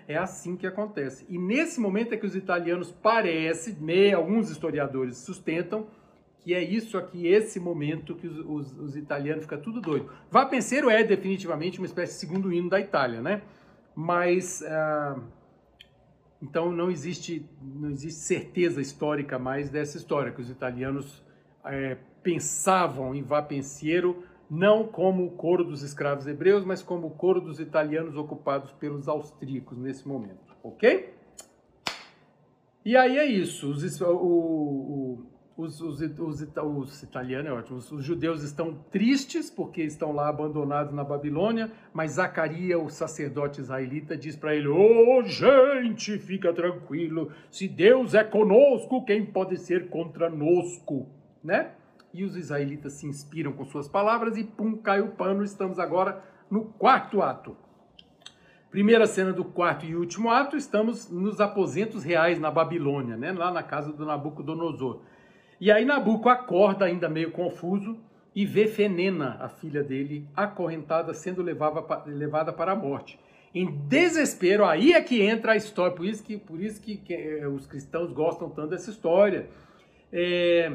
É 0.08 0.16
assim 0.16 0.56
que 0.56 0.66
acontece. 0.66 1.26
E 1.28 1.38
nesse 1.38 1.78
momento 1.78 2.14
é 2.14 2.16
que 2.16 2.24
os 2.24 2.34
italianos 2.34 2.90
parecem, 2.90 3.76
alguns 4.14 4.48
historiadores 4.48 5.18
sustentam, 5.18 5.86
que 6.40 6.54
é 6.54 6.62
isso 6.62 6.96
aqui, 6.96 7.26
esse 7.26 7.60
momento 7.60 8.14
que 8.14 8.26
os, 8.26 8.38
os, 8.38 8.78
os 8.78 8.96
italianos 8.96 9.44
ficam 9.44 9.60
tudo 9.60 9.78
doido. 9.78 10.10
Vá 10.30 10.46
Penseiro 10.46 10.88
é 10.88 11.04
definitivamente 11.04 11.78
uma 11.78 11.86
espécie 11.86 12.14
de 12.14 12.20
segundo 12.20 12.50
hino 12.50 12.70
da 12.70 12.80
Itália, 12.80 13.20
né? 13.20 13.42
Mas 13.94 14.62
uh, 14.62 15.20
então 16.40 16.70
não 16.72 16.90
existe 16.90 17.44
não 17.60 17.90
existe 17.90 18.20
certeza 18.20 18.80
histórica 18.80 19.38
mais 19.38 19.70
dessa 19.70 19.96
história 19.96 20.32
que 20.32 20.40
os 20.40 20.50
italianos 20.50 21.22
é, 21.64 21.96
pensavam 22.22 23.14
em 23.14 23.22
Vá 23.22 23.42
Pensiero 23.42 24.22
não 24.50 24.86
como 24.86 25.26
o 25.26 25.30
coro 25.32 25.62
dos 25.62 25.82
escravos 25.82 26.26
hebreus, 26.26 26.64
mas 26.64 26.82
como 26.82 27.08
o 27.08 27.10
coro 27.10 27.40
dos 27.40 27.60
italianos 27.60 28.16
ocupados 28.16 28.72
pelos 28.72 29.06
austríacos 29.06 29.76
nesse 29.76 30.08
momento, 30.08 30.56
ok? 30.62 31.14
E 32.84 32.96
aí 32.96 33.18
é 33.18 33.26
isso. 33.26 33.70
Os, 33.70 34.00
o, 34.00 34.06
o 34.06 35.26
os, 35.58 35.80
os, 35.80 36.00
os, 36.00 36.40
os 36.56 37.02
italianos, 37.02 37.50
é 37.50 37.52
ótimo, 37.52 37.78
os, 37.78 37.90
os, 37.90 38.04
judeus 38.04 38.44
estão 38.44 38.74
tristes 38.92 39.50
porque 39.50 39.82
estão 39.82 40.12
lá 40.12 40.28
abandonados 40.28 40.94
na 40.94 41.02
Babilônia, 41.02 41.72
mas 41.92 42.12
Zacarias, 42.12 42.80
o 42.80 42.88
sacerdote 42.88 43.60
israelita, 43.60 44.16
diz 44.16 44.36
para 44.36 44.54
ele: 44.54 44.68
Ô 44.68 45.18
oh, 45.18 45.22
gente, 45.24 46.16
fica 46.20 46.52
tranquilo, 46.52 47.32
se 47.50 47.66
Deus 47.66 48.14
é 48.14 48.22
conosco, 48.22 49.04
quem 49.04 49.26
pode 49.26 49.58
ser 49.58 49.88
contra 49.88 50.30
nosco? 50.30 51.08
Né? 51.42 51.72
E 52.14 52.22
os 52.22 52.36
israelitas 52.36 52.92
se 52.92 53.06
inspiram 53.06 53.52
com 53.52 53.64
suas 53.64 53.88
palavras 53.88 54.36
e 54.36 54.44
pum, 54.44 54.76
cai 54.76 55.00
o 55.00 55.08
pano. 55.08 55.42
Estamos 55.42 55.80
agora 55.80 56.22
no 56.48 56.66
quarto 56.66 57.20
ato. 57.20 57.56
Primeira 58.70 59.06
cena 59.06 59.32
do 59.32 59.44
quarto 59.44 59.84
e 59.84 59.96
último 59.96 60.30
ato, 60.30 60.56
estamos 60.56 61.10
nos 61.10 61.40
aposentos 61.40 62.04
reais 62.04 62.38
na 62.38 62.50
Babilônia, 62.50 63.16
né? 63.16 63.32
lá 63.32 63.50
na 63.50 63.62
casa 63.62 63.92
do 63.92 64.06
Nabucodonosor. 64.06 65.00
E 65.60 65.72
aí 65.72 65.84
Nabuco 65.84 66.28
acorda 66.28 66.84
ainda 66.84 67.08
meio 67.08 67.30
confuso 67.30 67.98
e 68.34 68.46
vê 68.46 68.68
Fenena, 68.68 69.36
a 69.40 69.48
filha 69.48 69.82
dele, 69.82 70.26
acorrentada, 70.36 71.12
sendo 71.12 71.42
levada, 71.42 72.52
para 72.52 72.72
a 72.72 72.76
morte. 72.76 73.18
Em 73.54 73.66
desespero, 73.88 74.64
aí 74.64 74.92
é 74.92 75.00
que 75.00 75.20
entra 75.20 75.52
a 75.52 75.56
história, 75.56 75.96
por 75.96 76.06
isso 76.06 76.22
que, 76.22 76.36
por 76.36 76.60
isso 76.60 76.80
que, 76.80 76.96
que 76.98 77.14
é, 77.14 77.48
os 77.48 77.66
cristãos 77.66 78.12
gostam 78.12 78.48
tanto 78.48 78.68
dessa 78.68 78.90
história. 78.90 79.48
É, 80.12 80.72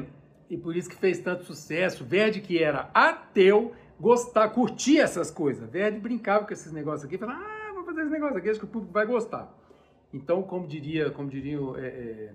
e 0.50 0.58
por 0.58 0.76
isso 0.76 0.90
que 0.90 0.96
fez 0.96 1.18
tanto 1.20 1.44
sucesso. 1.44 2.04
Verde 2.04 2.40
que 2.40 2.62
era 2.62 2.90
ateu, 2.92 3.72
gostar, 3.98 4.48
curtia 4.50 5.02
essas 5.02 5.30
coisas. 5.30 5.68
Verde 5.70 5.98
brincava 5.98 6.44
com 6.44 6.52
esses 6.52 6.72
negócios 6.72 7.04
aqui, 7.04 7.16
falava, 7.16 7.40
ah, 7.40 7.72
vou 7.72 7.84
fazer 7.84 8.02
esse 8.02 8.10
negócio 8.10 8.36
aqui, 8.36 8.50
acho 8.50 8.58
que 8.58 8.66
o 8.66 8.68
público 8.68 8.92
vai 8.92 9.06
gostar. 9.06 9.52
Então, 10.12 10.42
como 10.42 10.66
diria, 10.66 11.10
como 11.10 11.28
diriam 11.28 11.76
é, 11.76 11.86
é, 11.86 12.32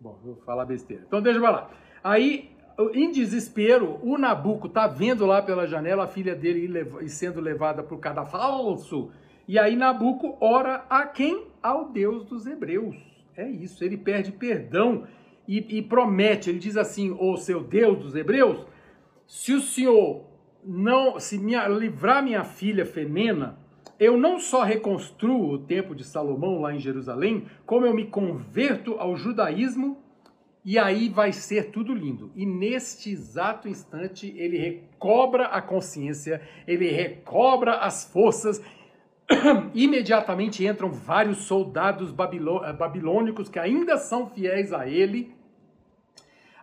Bom, 0.00 0.18
vou 0.24 0.36
falar 0.46 0.64
besteira. 0.64 1.04
Então 1.06 1.20
deixa 1.20 1.38
eu 1.38 1.42
falar. 1.42 1.70
Aí, 2.02 2.50
em 2.94 3.12
desespero, 3.12 3.98
o 4.02 4.16
Nabuco 4.16 4.66
tá 4.66 4.86
vendo 4.86 5.26
lá 5.26 5.42
pela 5.42 5.66
janela 5.66 6.04
a 6.04 6.08
filha 6.08 6.34
dele 6.34 6.68
sendo 7.08 7.38
levada 7.38 7.82
por 7.82 7.98
cadafalso. 7.98 9.10
E 9.46 9.58
aí 9.58 9.76
Nabuco 9.76 10.38
ora 10.40 10.86
a 10.88 11.06
quem? 11.06 11.48
Ao 11.62 11.90
Deus 11.90 12.24
dos 12.24 12.46
hebreus. 12.46 12.96
É 13.36 13.46
isso, 13.46 13.84
ele 13.84 13.98
perde 13.98 14.32
perdão 14.32 15.06
e, 15.46 15.78
e 15.78 15.82
promete, 15.82 16.48
ele 16.48 16.58
diz 16.58 16.76
assim, 16.76 17.10
ô 17.18 17.36
seu 17.36 17.62
Deus 17.62 17.98
dos 17.98 18.14
hebreus, 18.14 18.66
se 19.26 19.52
o 19.52 19.60
senhor 19.60 20.24
não, 20.64 21.18
se 21.18 21.38
minha, 21.38 21.66
livrar 21.68 22.22
minha 22.22 22.44
filha 22.44 22.86
Fenena, 22.86 23.58
eu 24.00 24.16
não 24.16 24.40
só 24.40 24.62
reconstruo 24.62 25.52
o 25.52 25.58
templo 25.58 25.94
de 25.94 26.04
Salomão 26.04 26.58
lá 26.58 26.74
em 26.74 26.78
Jerusalém, 26.78 27.44
como 27.66 27.84
eu 27.84 27.92
me 27.92 28.06
converto 28.06 28.94
ao 28.98 29.14
judaísmo 29.14 29.98
e 30.64 30.78
aí 30.78 31.10
vai 31.10 31.32
ser 31.32 31.70
tudo 31.70 31.92
lindo. 31.92 32.32
E 32.34 32.46
neste 32.46 33.10
exato 33.10 33.68
instante 33.68 34.34
ele 34.38 34.56
recobra 34.56 35.48
a 35.48 35.60
consciência, 35.60 36.40
ele 36.66 36.88
recobra 36.90 37.74
as 37.74 38.04
forças. 38.04 38.62
Imediatamente 39.74 40.66
entram 40.66 40.90
vários 40.90 41.44
soldados 41.44 42.10
babilônicos 42.10 43.50
que 43.50 43.58
ainda 43.58 43.98
são 43.98 44.26
fiéis 44.26 44.72
a 44.72 44.88
ele, 44.88 45.34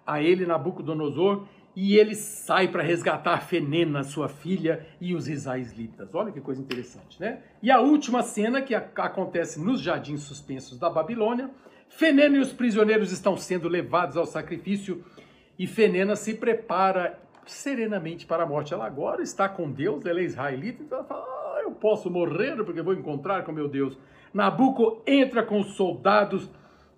a 0.06 0.24
ele 0.24 0.44
Nabucodonosor, 0.44 1.46
e 1.80 1.96
ele 1.96 2.16
sai 2.16 2.70
para 2.70 2.82
resgatar 2.82 3.40
Fenena, 3.42 4.04
sua 4.04 4.28
filha, 4.28 4.84
e 5.00 5.14
os 5.14 5.28
israelitas. 5.28 6.10
Olha 6.12 6.32
que 6.32 6.42
coisa 6.42 6.60
interessante, 6.60 7.22
né? 7.22 7.44
E 7.62 7.70
a 7.70 7.80
última 7.80 8.24
cena 8.24 8.64
que 8.64 8.74
acontece 8.74 9.64
nos 9.64 9.80
jardins 9.80 10.22
suspensos 10.24 10.80
da 10.80 10.90
Babilônia, 10.90 11.52
Fenena 11.88 12.38
e 12.38 12.40
os 12.40 12.52
prisioneiros 12.52 13.12
estão 13.12 13.38
sendo 13.38 13.70
levados 13.70 14.18
ao 14.18 14.26
sacrifício 14.26 15.06
e 15.60 15.68
Fenena 15.68 16.16
se 16.16 16.34
prepara 16.34 17.20
serenamente 17.46 18.26
para 18.26 18.42
a 18.42 18.48
morte. 18.48 18.74
Ela 18.74 18.88
agora 18.88 19.22
está 19.22 19.48
com 19.48 19.70
Deus, 19.70 20.04
ela 20.04 20.20
é 20.20 20.24
israelita, 20.24 20.82
então 20.82 20.98
ela 20.98 21.08
fala: 21.08 21.26
ah, 21.26 21.60
eu 21.62 21.70
posso 21.74 22.10
morrer 22.10 22.56
porque 22.56 22.82
vou 22.82 22.96
encontrar 22.96 23.44
com 23.44 23.52
meu 23.52 23.70
Deus. 23.70 23.96
Nabuco 24.34 25.04
entra 25.06 25.44
com 25.44 25.60
os 25.60 25.76
soldados 25.76 26.50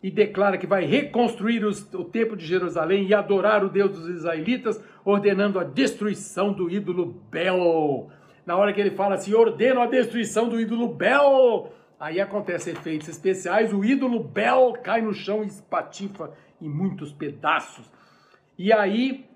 e 0.02 0.10
declara 0.10 0.58
que 0.58 0.66
vai 0.66 0.86
reconstruir 0.86 1.66
os, 1.66 1.82
o 1.94 2.04
templo 2.04 2.36
de 2.36 2.46
Jerusalém 2.46 3.06
e 3.06 3.14
adorar 3.14 3.64
o 3.64 3.70
Deus 3.70 3.92
dos 3.92 4.08
israelitas, 4.08 4.82
ordenando 5.04 5.60
a 5.60 5.64
destruição 5.64 6.54
do 6.54 6.70
ídolo 6.70 7.22
Bel. 7.30 8.10
Na 8.46 8.56
hora 8.56 8.72
que 8.74 8.80
ele 8.80 8.92
fala 8.92 9.16
assim, 9.16 9.34
ordeno 9.34 9.82
a 9.82 9.88
destruição 9.88 10.48
do 10.48 10.60
ídolo 10.60 10.88
Bel, 10.88 11.72
aí 12.00 12.20
acontecem 12.22 12.74
efeitos 12.74 13.10
especiais, 13.10 13.74
o 13.74 13.84
ídolo 13.84 14.24
Bel 14.24 14.74
cai 14.82 15.02
no 15.02 15.14
chão 15.14 15.44
e 15.44 15.48
espatifa 15.48 16.32
em 16.62 16.70
muitos 16.70 17.12
pedaços. 17.12 17.92
E 18.58 18.72
aí 18.72 19.29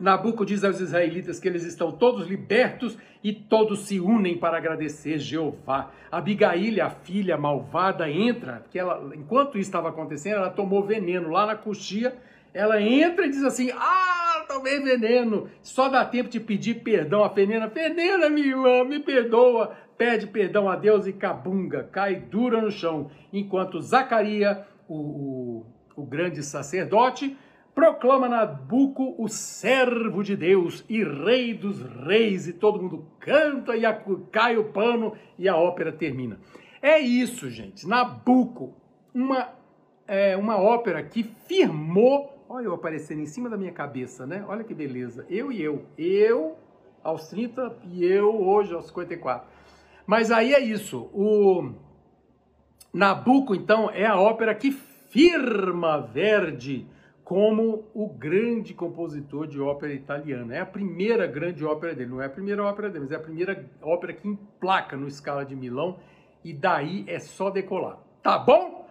Nabucco 0.00 0.46
diz 0.46 0.64
aos 0.64 0.80
israelitas 0.80 1.38
que 1.38 1.46
eles 1.46 1.64
estão 1.64 1.92
todos 1.92 2.26
libertos 2.26 2.96
e 3.22 3.32
todos 3.32 3.80
se 3.80 4.00
unem 4.00 4.38
para 4.38 4.56
agradecer 4.56 5.18
Jeová. 5.18 5.90
Abigail, 6.10 6.82
a 6.82 6.88
filha 6.88 7.36
malvada, 7.36 8.10
entra, 8.10 8.64
que 8.70 8.78
ela, 8.78 9.14
enquanto 9.14 9.58
isso 9.58 9.68
estava 9.68 9.90
acontecendo, 9.90 10.36
ela 10.36 10.50
tomou 10.50 10.82
veneno 10.82 11.28
lá 11.28 11.46
na 11.46 11.54
coxia. 11.54 12.16
Ela 12.52 12.80
entra 12.80 13.26
e 13.26 13.30
diz 13.30 13.44
assim: 13.44 13.70
Ah, 13.76 14.44
tomei 14.48 14.80
veneno. 14.80 15.48
Só 15.62 15.88
dá 15.88 16.04
tempo 16.04 16.30
de 16.30 16.40
pedir 16.40 16.82
perdão 16.82 17.22
a 17.22 17.30
Fenena. 17.30 17.68
Fenena, 17.68 18.28
minha 18.28 18.48
irmã, 18.48 18.84
me 18.84 18.98
perdoa. 18.98 19.76
Pede 19.96 20.26
perdão 20.26 20.68
a 20.68 20.76
Deus 20.76 21.06
e 21.06 21.12
cabunga, 21.12 21.84
cai 21.92 22.16
dura 22.16 22.62
no 22.62 22.70
chão. 22.70 23.10
Enquanto 23.30 23.82
Zacaria, 23.82 24.66
o, 24.88 24.96
o, 24.96 25.66
o 25.94 26.06
grande 26.06 26.42
sacerdote, 26.42 27.36
proclama 27.80 28.28
Nabuco 28.28 29.14
o 29.16 29.26
servo 29.26 30.22
de 30.22 30.36
Deus 30.36 30.84
e 30.86 31.02
rei 31.02 31.54
dos 31.54 31.80
reis, 31.80 32.46
e 32.46 32.52
todo 32.52 32.78
mundo 32.78 33.06
canta 33.18 33.74
e 33.74 33.82
cai 34.30 34.58
o 34.58 34.64
pano 34.64 35.14
e 35.38 35.48
a 35.48 35.56
ópera 35.56 35.90
termina. 35.90 36.38
É 36.82 36.98
isso, 36.98 37.48
gente. 37.48 37.88
Nabuco, 37.88 38.74
uma, 39.14 39.48
é, 40.06 40.36
uma 40.36 40.58
ópera 40.58 41.02
que 41.02 41.22
firmou. 41.22 42.44
Olha 42.50 42.66
eu 42.66 42.74
aparecendo 42.74 43.22
em 43.22 43.26
cima 43.26 43.48
da 43.48 43.56
minha 43.56 43.72
cabeça, 43.72 44.26
né? 44.26 44.44
Olha 44.46 44.62
que 44.62 44.74
beleza. 44.74 45.24
Eu 45.30 45.50
e 45.50 45.62
eu. 45.62 45.86
Eu 45.96 46.58
aos 47.02 47.28
30 47.28 47.78
e 47.84 48.04
eu 48.04 48.46
hoje 48.46 48.74
aos 48.74 48.88
54. 48.88 49.48
Mas 50.06 50.30
aí 50.30 50.52
é 50.52 50.60
isso. 50.60 51.08
O 51.14 51.72
Nabuco, 52.92 53.54
então, 53.54 53.88
é 53.90 54.04
a 54.04 54.20
ópera 54.20 54.54
que 54.54 54.70
firma 54.70 55.98
Verdi 55.98 56.86
como 57.30 57.84
o 57.94 58.08
grande 58.08 58.74
compositor 58.74 59.46
de 59.46 59.60
ópera 59.60 59.92
italiana. 59.92 60.52
É 60.52 60.58
a 60.58 60.66
primeira 60.66 61.28
grande 61.28 61.64
ópera 61.64 61.94
dele, 61.94 62.10
não 62.10 62.20
é 62.20 62.26
a 62.26 62.28
primeira 62.28 62.64
ópera 62.64 62.90
dele, 62.90 63.04
mas 63.04 63.12
é 63.12 63.14
a 63.14 63.20
primeira 63.20 63.70
ópera 63.80 64.12
que 64.12 64.26
emplaca 64.26 64.96
no 64.96 65.08
Scala 65.08 65.44
de 65.44 65.54
Milão 65.54 66.00
e 66.42 66.52
daí 66.52 67.04
é 67.06 67.20
só 67.20 67.48
decolar. 67.48 68.00
Tá 68.20 68.36
bom? 68.36 68.84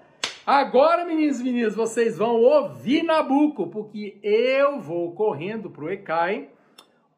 Agora, 0.46 1.04
meninos 1.04 1.42
e 1.42 1.44
meninas, 1.44 1.76
vocês 1.76 2.18
vão 2.18 2.38
ouvir 2.38 3.04
Nabucco, 3.04 3.68
porque 3.68 4.18
eu 4.24 4.80
vou 4.80 5.12
correndo 5.12 5.70
para 5.70 5.84
o 5.84 5.90
ECAI, 5.90 6.48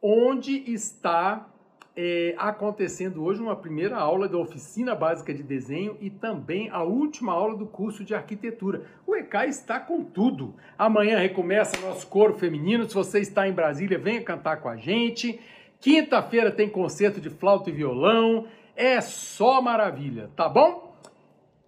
onde 0.01 0.73
está 0.73 1.50
é, 1.95 2.33
acontecendo 2.37 3.23
hoje 3.23 3.41
uma 3.41 3.55
primeira 3.55 3.97
aula 3.97 4.27
da 4.27 4.37
oficina 4.37 4.95
básica 4.95 5.33
de 5.33 5.43
desenho 5.43 5.97
e 5.99 6.09
também 6.09 6.69
a 6.69 6.83
última 6.83 7.33
aula 7.33 7.55
do 7.55 7.65
curso 7.65 8.03
de 8.03 8.15
arquitetura. 8.15 8.85
O 9.05 9.15
ECAI 9.15 9.49
está 9.49 9.79
com 9.79 10.03
tudo. 10.03 10.55
Amanhã 10.77 11.17
recomeça 11.19 11.79
nosso 11.81 12.07
coro 12.07 12.33
feminino. 12.33 12.87
Se 12.87 12.95
você 12.95 13.19
está 13.19 13.47
em 13.47 13.53
Brasília, 13.53 13.97
venha 13.97 14.23
cantar 14.23 14.57
com 14.61 14.69
a 14.69 14.77
gente. 14.77 15.39
Quinta-feira 15.79 16.51
tem 16.51 16.69
concerto 16.69 17.19
de 17.19 17.29
flauta 17.29 17.69
e 17.69 17.73
violão. 17.73 18.47
É 18.75 19.01
só 19.01 19.61
maravilha, 19.61 20.29
tá 20.35 20.47
bom? 20.47 20.91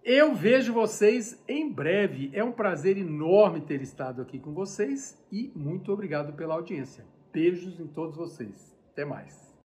Eu 0.02 0.34
vejo 0.34 0.72
vocês 0.72 1.42
em 1.48 1.70
breve. 1.70 2.30
É 2.32 2.42
um 2.42 2.52
prazer 2.52 2.96
enorme 2.96 3.60
ter 3.60 3.82
estado 3.82 4.22
aqui 4.22 4.38
com 4.38 4.52
vocês 4.52 5.22
e 5.32 5.52
muito 5.54 5.92
obrigado 5.92 6.34
pela 6.34 6.54
audiência. 6.54 7.04
Beijos 7.32 7.80
em 7.80 7.86
todos 7.86 8.16
vocês. 8.16 8.74
Até 8.92 9.04
mais. 9.04 9.43